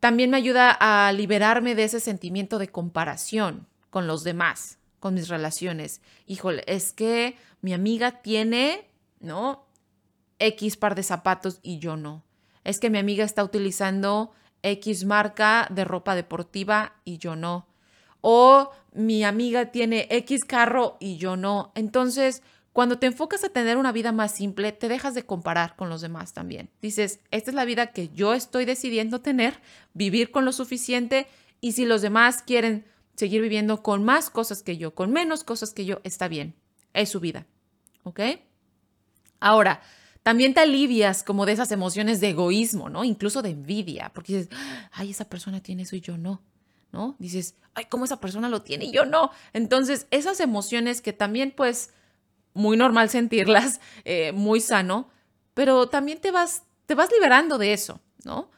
También 0.00 0.30
me 0.30 0.36
ayuda 0.36 0.70
a 0.70 1.12
liberarme 1.12 1.74
de 1.74 1.84
ese 1.84 2.00
sentimiento 2.00 2.58
de 2.58 2.68
comparación 2.68 3.66
con 3.90 4.06
los 4.06 4.22
demás, 4.22 4.78
con 5.00 5.14
mis 5.14 5.28
relaciones. 5.28 6.02
Híjole, 6.26 6.62
es 6.66 6.92
que 6.92 7.36
mi 7.62 7.72
amiga 7.72 8.22
tiene, 8.22 8.86
¿no? 9.18 9.66
X 10.38 10.76
par 10.76 10.94
de 10.94 11.02
zapatos 11.02 11.58
y 11.62 11.78
yo 11.78 11.96
no. 11.96 12.22
Es 12.64 12.78
que 12.80 12.90
mi 12.90 12.98
amiga 12.98 13.24
está 13.24 13.42
utilizando 13.42 14.32
X 14.62 15.04
marca 15.04 15.66
de 15.70 15.84
ropa 15.84 16.14
deportiva 16.14 16.94
y 17.04 17.18
yo 17.18 17.34
no 17.34 17.66
o 18.30 18.72
mi 18.92 19.24
amiga 19.24 19.72
tiene 19.72 20.06
X 20.10 20.44
carro 20.44 20.98
y 21.00 21.16
yo 21.16 21.38
no. 21.38 21.72
Entonces, 21.74 22.42
cuando 22.74 22.98
te 22.98 23.06
enfocas 23.06 23.42
a 23.42 23.48
tener 23.48 23.78
una 23.78 23.90
vida 23.90 24.12
más 24.12 24.32
simple, 24.32 24.70
te 24.72 24.90
dejas 24.90 25.14
de 25.14 25.22
comparar 25.22 25.76
con 25.76 25.88
los 25.88 26.02
demás 26.02 26.34
también. 26.34 26.68
Dices, 26.82 27.20
esta 27.30 27.50
es 27.50 27.54
la 27.54 27.64
vida 27.64 27.92
que 27.92 28.10
yo 28.10 28.34
estoy 28.34 28.66
decidiendo 28.66 29.22
tener, 29.22 29.62
vivir 29.94 30.30
con 30.30 30.44
lo 30.44 30.52
suficiente 30.52 31.26
y 31.62 31.72
si 31.72 31.86
los 31.86 32.02
demás 32.02 32.42
quieren 32.42 32.84
seguir 33.16 33.40
viviendo 33.40 33.82
con 33.82 34.04
más 34.04 34.28
cosas 34.28 34.62
que 34.62 34.76
yo, 34.76 34.94
con 34.94 35.10
menos 35.10 35.42
cosas 35.42 35.72
que 35.72 35.86
yo, 35.86 36.02
está 36.04 36.28
bien. 36.28 36.54
Es 36.92 37.08
su 37.08 37.20
vida. 37.20 37.46
¿Ok? 38.02 38.20
Ahora, 39.40 39.80
también 40.22 40.52
te 40.52 40.60
alivias 40.60 41.22
como 41.22 41.46
de 41.46 41.52
esas 41.52 41.72
emociones 41.72 42.20
de 42.20 42.28
egoísmo, 42.28 42.90
¿no? 42.90 43.04
Incluso 43.04 43.40
de 43.40 43.52
envidia, 43.52 44.10
porque 44.12 44.36
dices, 44.36 44.58
ay, 44.92 45.12
esa 45.12 45.24
persona 45.30 45.62
tiene 45.62 45.84
eso 45.84 45.96
y 45.96 46.02
yo 46.02 46.18
no, 46.18 46.42
¿no? 46.92 47.16
Dices, 47.18 47.54
ay, 47.74 47.86
¿cómo 47.86 48.04
esa 48.04 48.20
persona 48.20 48.48
lo 48.48 48.62
tiene 48.62 48.86
y 48.86 48.92
yo 48.92 49.04
no? 49.04 49.30
Entonces, 49.52 50.06
esas 50.10 50.40
emociones 50.40 51.00
que 51.00 51.12
también, 51.12 51.52
pues, 51.54 51.90
muy 52.54 52.76
normal 52.76 53.10
sentirlas, 53.10 53.80
eh, 54.04 54.32
muy 54.32 54.60
sano, 54.60 55.10
pero 55.54 55.88
también 55.88 56.20
te 56.20 56.30
vas, 56.30 56.64
te 56.86 56.94
vas 56.94 57.10
liberando 57.10 57.58
de 57.58 57.72
eso, 57.72 58.00
¿no? 58.24 58.50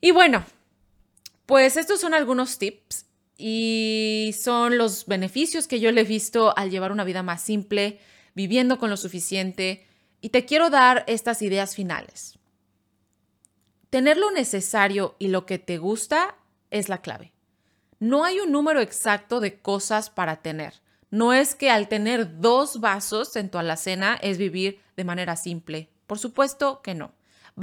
Y 0.00 0.10
bueno, 0.10 0.44
pues 1.46 1.76
estos 1.76 2.00
son 2.00 2.12
algunos 2.12 2.58
tips 2.58 3.06
y 3.38 4.34
son 4.38 4.78
los 4.78 5.06
beneficios 5.06 5.66
que 5.66 5.80
yo 5.80 5.92
le 5.92 6.02
he 6.02 6.04
visto 6.04 6.56
al 6.56 6.70
llevar 6.70 6.92
una 6.92 7.04
vida 7.04 7.22
más 7.22 7.42
simple, 7.42 8.00
viviendo 8.34 8.78
con 8.78 8.90
lo 8.90 8.96
suficiente. 8.96 9.86
Y 10.20 10.30
te 10.30 10.44
quiero 10.44 10.70
dar 10.70 11.04
estas 11.08 11.42
ideas 11.42 11.74
finales. 11.74 12.38
Tener 13.90 14.16
lo 14.16 14.30
necesario 14.30 15.16
y 15.18 15.28
lo 15.28 15.44
que 15.46 15.58
te 15.58 15.78
gusta 15.78 16.36
es 16.72 16.88
la 16.88 16.98
clave. 16.98 17.32
No 18.00 18.24
hay 18.24 18.40
un 18.40 18.50
número 18.50 18.80
exacto 18.80 19.38
de 19.38 19.60
cosas 19.60 20.10
para 20.10 20.42
tener. 20.42 20.80
No 21.10 21.32
es 21.32 21.54
que 21.54 21.70
al 21.70 21.86
tener 21.86 22.40
dos 22.40 22.80
vasos 22.80 23.36
en 23.36 23.50
tu 23.50 23.58
alacena 23.58 24.18
es 24.22 24.38
vivir 24.38 24.80
de 24.96 25.04
manera 25.04 25.36
simple. 25.36 25.90
Por 26.08 26.18
supuesto 26.18 26.82
que 26.82 26.94
no. 26.94 27.12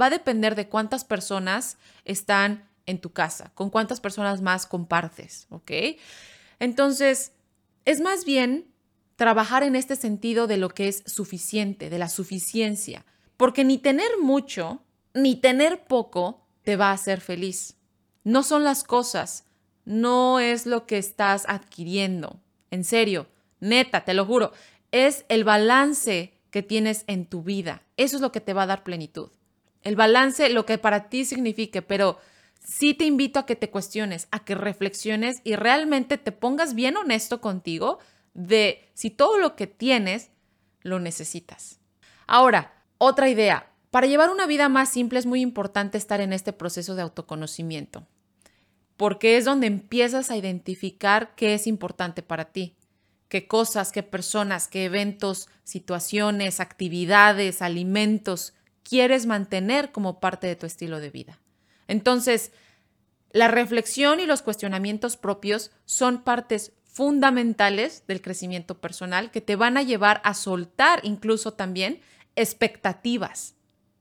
Va 0.00 0.06
a 0.06 0.10
depender 0.10 0.54
de 0.54 0.68
cuántas 0.68 1.04
personas 1.04 1.76
están 2.04 2.68
en 2.86 3.00
tu 3.00 3.10
casa, 3.12 3.50
con 3.54 3.70
cuántas 3.70 4.00
personas 4.00 4.40
más 4.40 4.66
compartes, 4.66 5.46
¿ok? 5.50 5.72
Entonces, 6.60 7.32
es 7.84 8.00
más 8.00 8.24
bien 8.24 8.66
trabajar 9.16 9.62
en 9.62 9.76
este 9.76 9.96
sentido 9.96 10.46
de 10.46 10.56
lo 10.56 10.70
que 10.70 10.88
es 10.88 11.02
suficiente, 11.06 11.90
de 11.90 11.98
la 11.98 12.08
suficiencia, 12.08 13.04
porque 13.36 13.64
ni 13.64 13.78
tener 13.78 14.10
mucho, 14.22 14.82
ni 15.12 15.36
tener 15.36 15.84
poco 15.84 16.46
te 16.62 16.76
va 16.76 16.90
a 16.90 16.94
hacer 16.94 17.20
feliz. 17.20 17.76
No 18.24 18.42
son 18.42 18.64
las 18.64 18.84
cosas, 18.84 19.44
no 19.84 20.40
es 20.40 20.66
lo 20.66 20.86
que 20.86 20.98
estás 20.98 21.44
adquiriendo. 21.48 22.40
En 22.70 22.84
serio, 22.84 23.26
neta, 23.60 24.04
te 24.04 24.14
lo 24.14 24.26
juro, 24.26 24.52
es 24.92 25.24
el 25.28 25.44
balance 25.44 26.32
que 26.50 26.62
tienes 26.62 27.04
en 27.06 27.26
tu 27.26 27.42
vida. 27.42 27.82
Eso 27.96 28.16
es 28.16 28.22
lo 28.22 28.32
que 28.32 28.40
te 28.40 28.52
va 28.52 28.64
a 28.64 28.66
dar 28.66 28.82
plenitud. 28.82 29.30
El 29.82 29.96
balance, 29.96 30.50
lo 30.50 30.66
que 30.66 30.78
para 30.78 31.08
ti 31.08 31.24
signifique, 31.24 31.80
pero 31.82 32.18
sí 32.62 32.94
te 32.94 33.04
invito 33.04 33.38
a 33.38 33.46
que 33.46 33.56
te 33.56 33.70
cuestiones, 33.70 34.28
a 34.30 34.44
que 34.44 34.54
reflexiones 34.54 35.40
y 35.44 35.56
realmente 35.56 36.18
te 36.18 36.32
pongas 36.32 36.74
bien 36.74 36.96
honesto 36.96 37.40
contigo 37.40 37.98
de 38.34 38.88
si 38.94 39.10
todo 39.10 39.38
lo 39.38 39.56
que 39.56 39.66
tienes 39.66 40.30
lo 40.82 40.98
necesitas. 41.00 41.80
Ahora, 42.26 42.84
otra 42.98 43.28
idea. 43.28 43.70
Para 43.90 44.06
llevar 44.06 44.30
una 44.30 44.46
vida 44.46 44.68
más 44.68 44.88
simple 44.88 45.18
es 45.18 45.26
muy 45.26 45.40
importante 45.40 45.98
estar 45.98 46.20
en 46.20 46.32
este 46.32 46.52
proceso 46.52 46.94
de 46.94 47.02
autoconocimiento, 47.02 48.06
porque 48.96 49.36
es 49.36 49.44
donde 49.44 49.66
empiezas 49.66 50.30
a 50.30 50.36
identificar 50.36 51.34
qué 51.34 51.54
es 51.54 51.66
importante 51.66 52.22
para 52.22 52.52
ti, 52.52 52.76
qué 53.28 53.48
cosas, 53.48 53.90
qué 53.90 54.04
personas, 54.04 54.68
qué 54.68 54.84
eventos, 54.84 55.48
situaciones, 55.64 56.60
actividades, 56.60 57.62
alimentos 57.62 58.54
quieres 58.84 59.26
mantener 59.26 59.90
como 59.90 60.20
parte 60.20 60.46
de 60.46 60.56
tu 60.56 60.66
estilo 60.66 61.00
de 61.00 61.10
vida. 61.10 61.40
Entonces, 61.88 62.52
la 63.32 63.48
reflexión 63.48 64.20
y 64.20 64.26
los 64.26 64.42
cuestionamientos 64.42 65.16
propios 65.16 65.72
son 65.84 66.22
partes 66.22 66.72
fundamentales 66.84 68.04
del 68.06 68.22
crecimiento 68.22 68.80
personal 68.80 69.32
que 69.32 69.40
te 69.40 69.56
van 69.56 69.76
a 69.76 69.82
llevar 69.82 70.20
a 70.24 70.34
soltar 70.34 71.00
incluso 71.02 71.54
también 71.54 72.00
expectativas 72.36 73.56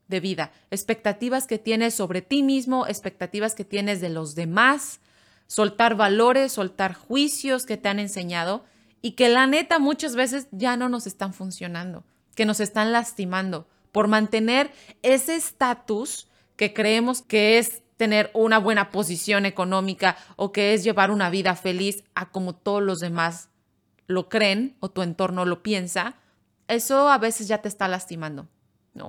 de 0.09 0.19
vida, 0.19 0.51
expectativas 0.71 1.47
que 1.47 1.59
tienes 1.59 1.93
sobre 1.93 2.21
ti 2.21 2.43
mismo, 2.43 2.87
expectativas 2.87 3.55
que 3.55 3.63
tienes 3.63 4.01
de 4.01 4.09
los 4.09 4.35
demás, 4.35 4.99
soltar 5.47 5.95
valores, 5.95 6.51
soltar 6.51 6.93
juicios 6.93 7.65
que 7.65 7.77
te 7.77 7.89
han 7.89 7.99
enseñado 7.99 8.65
y 9.01 9.11
que 9.11 9.29
la 9.29 9.47
neta 9.47 9.79
muchas 9.79 10.15
veces 10.15 10.47
ya 10.51 10.75
no 10.75 10.89
nos 10.89 11.07
están 11.07 11.33
funcionando, 11.33 12.03
que 12.35 12.45
nos 12.45 12.59
están 12.59 12.91
lastimando 12.91 13.67
por 13.91 14.07
mantener 14.07 14.71
ese 15.01 15.35
estatus 15.35 16.27
que 16.55 16.73
creemos 16.73 17.21
que 17.21 17.57
es 17.57 17.81
tener 17.97 18.31
una 18.33 18.59
buena 18.59 18.91
posición 18.91 19.45
económica 19.45 20.17
o 20.35 20.51
que 20.51 20.73
es 20.73 20.83
llevar 20.83 21.11
una 21.11 21.29
vida 21.29 21.55
feliz 21.55 22.03
a 22.15 22.29
como 22.31 22.55
todos 22.55 22.81
los 22.81 22.99
demás 22.99 23.49
lo 24.07 24.27
creen 24.27 24.75
o 24.79 24.89
tu 24.89 25.03
entorno 25.03 25.45
lo 25.45 25.61
piensa, 25.61 26.15
eso 26.67 27.09
a 27.09 27.17
veces 27.17 27.47
ya 27.47 27.61
te 27.61 27.67
está 27.67 27.87
lastimando. 27.87 28.47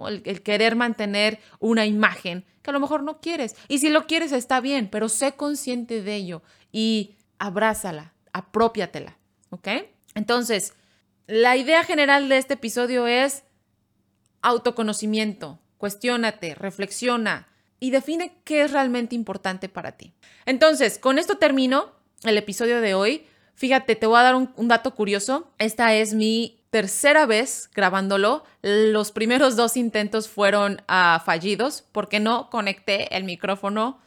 El, 0.09 0.43
querer 0.43 0.77
mantener 0.77 1.39
una 1.59 1.87
imagen 1.87 2.45
que 2.63 2.71
a 2.71 2.73
lo 2.73 2.81
mejor 2.81 3.03
no 3.03 3.21
quieres. 3.21 3.57
Y 3.69 3.79
si 3.79 3.89
lo 3.91 4.07
quieres 4.07 4.33
está 4.33 4.61
bien, 4.61 4.89
pero 4.91 5.09
sé 5.09 5.33
consciente 5.33 6.03
de 6.03 6.15
ello 6.15 6.43
y 6.73 7.17
abrázala, 7.39 8.13
apropiatela. 8.33 9.17
¿Ok? 9.51 9.69
Entonces, 10.15 10.75
la 11.27 11.57
idea 11.57 11.85
general 11.85 12.29
de 12.29 12.39
este 12.39 12.55
episodio 12.55 13.07
es 13.07 13.45
autoconocimiento, 14.43 15.59
cuestiónate, 15.79 16.55
reflexiona 16.55 17.49
y 17.79 17.91
define 17.91 18.37
qué 18.45 18.63
es 18.63 18.73
realmente 18.73 19.15
importante 19.15 19.69
para 19.69 19.93
ti. 19.93 20.13
Entonces, 20.47 20.99
con 20.99 21.19
esto 21.19 21.39
termino 21.39 21.93
el 22.25 22.37
episodio 22.37 22.81
de 22.81 22.95
hoy. 22.95 23.27
Fíjate, 23.55 23.97
te 23.97 24.07
voy 24.07 24.19
a 24.19 24.23
dar 24.23 24.35
un, 24.35 24.69
dato 24.69 24.95
curioso. 24.95 25.51
Esta 25.59 25.95
es 25.95 26.15
mi 26.15 26.60
tercera 26.71 27.27
vez 27.27 27.69
grabándolo. 27.75 28.45
Los 28.63 29.13
primeros 29.13 29.57
dos 29.57 29.77
intentos 29.77 30.29
fueron 30.29 30.83
uh, 30.89 31.21
fallidos 31.25 31.85
porque 31.93 32.21
no 32.21 32.49
conecté 32.51 33.17
el 33.17 33.25
micrófono. 33.25 34.01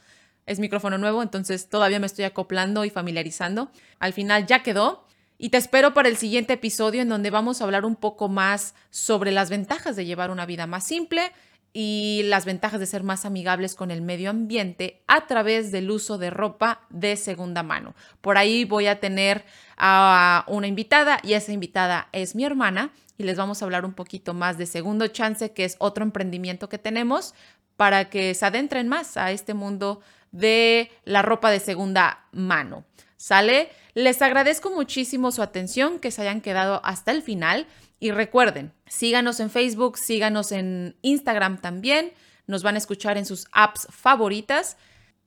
Es 0.46 0.60
micrófono 0.60 0.98
nuevo, 0.98 1.22
entonces 1.22 1.70
todavía 1.70 2.00
me 2.00 2.06
estoy 2.06 2.26
acoplando 2.26 2.84
y 2.86 2.90
familiarizando. 2.90 3.72
Al 4.00 4.14
final 4.14 4.46
ya 4.46 4.64
quedó. 4.64 5.06
Y 5.38 5.50
te 5.50 5.58
espero 5.58 5.94
para 5.94 6.10
el 6.10 6.16
siguiente 6.16 6.54
episodio 6.54 7.02
en 7.02 7.10
donde 7.10 7.30
vamos 7.30 7.60
a 7.60 7.66
hablar 7.66 7.86
un 7.86 7.96
poco 7.96 8.30
más 8.30 8.76
sobre 8.92 9.32
las 9.32 9.50
ventajas 9.50 9.96
de 9.96 10.06
llevar 10.06 10.32
una 10.32 10.46
vida 10.46 10.68
más 10.68 10.86
simple 10.86 11.32
y 11.74 12.22
las 12.26 12.46
ventajas 12.46 12.80
de 12.80 12.86
ser 12.86 13.04
más 13.04 13.26
amigables 13.26 13.74
con 13.74 13.90
el 13.90 14.04
medio 14.04 14.30
ambiente 14.30 15.02
a 15.08 15.26
través 15.26 15.72
del 15.72 15.90
uso 15.90 16.20
de 16.20 16.30
ropa 16.30 16.82
de 16.90 17.16
segunda 17.18 17.64
mano. 17.64 17.96
Por 18.22 18.38
ahí 18.38 18.64
voy 18.64 18.86
a 18.86 19.00
tener 19.00 19.44
a 19.76 20.46
una 20.48 20.68
invitada 20.68 21.20
y 21.24 21.34
esa 21.34 21.52
invitada 21.52 22.10
es 22.12 22.36
mi 22.36 22.46
hermana 22.46 22.92
y 23.18 23.24
les 23.24 23.38
vamos 23.38 23.62
a 23.62 23.66
hablar 23.66 23.86
un 23.86 23.94
poquito 23.94 24.34
más 24.34 24.58
de 24.58 24.66
Segundo 24.66 25.08
Chance, 25.08 25.52
que 25.52 25.66
es 25.66 25.76
otro 25.80 26.04
emprendimiento 26.04 26.70
que 26.70 26.78
tenemos 26.78 27.34
para 27.76 28.10
que 28.10 28.34
se 28.34 28.46
adentren 28.46 28.88
más 28.88 29.18
a 29.18 29.32
este 29.32 29.54
mundo 29.54 30.02
de 30.32 30.92
la 31.06 31.22
ropa 31.22 31.50
de 31.52 31.60
segunda 31.60 32.26
mano. 32.32 32.86
¿Sale? 33.18 33.70
Les 33.94 34.22
agradezco 34.22 34.72
muchísimo 34.72 35.32
su 35.32 35.42
atención, 35.42 36.00
que 36.00 36.12
se 36.12 36.24
hayan 36.24 36.42
quedado 36.42 36.82
hasta 36.84 37.12
el 37.12 37.22
final. 37.22 37.68
Y 38.04 38.12
recuerden, 38.12 38.74
síganos 38.86 39.40
en 39.40 39.50
Facebook, 39.50 39.98
síganos 39.98 40.52
en 40.52 40.98
Instagram 41.04 41.62
también. 41.62 42.12
Nos 42.48 42.62
van 42.62 42.76
a 42.76 42.78
escuchar 42.78 43.18
en 43.18 43.26
sus 43.26 43.48
apps 43.54 43.88
favoritas. 43.92 44.76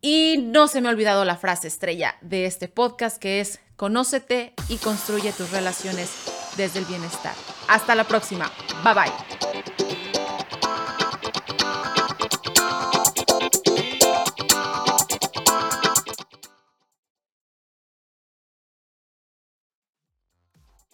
Y 0.03 0.37
no 0.43 0.69
se 0.69 0.83
me 0.83 0.89
ha 0.89 0.91
olvidado 0.91 1.25
la 1.25 1.39
frase 1.39 1.69
estrella 1.69 2.17
de 2.21 2.45
este 2.45 2.69
podcast, 2.69 3.17
que 3.17 3.41
es 3.41 3.61
conócete 3.77 4.53
y 4.69 4.77
construye 4.77 5.33
tus 5.33 5.53
relaciones 5.53 6.11
desde 6.59 6.81
el 6.81 6.85
bienestar. 6.85 7.35
Hasta 7.67 7.95
la 7.95 8.05
próxima. 8.05 8.53
Bye 8.85 8.93
bye. 8.93 9.76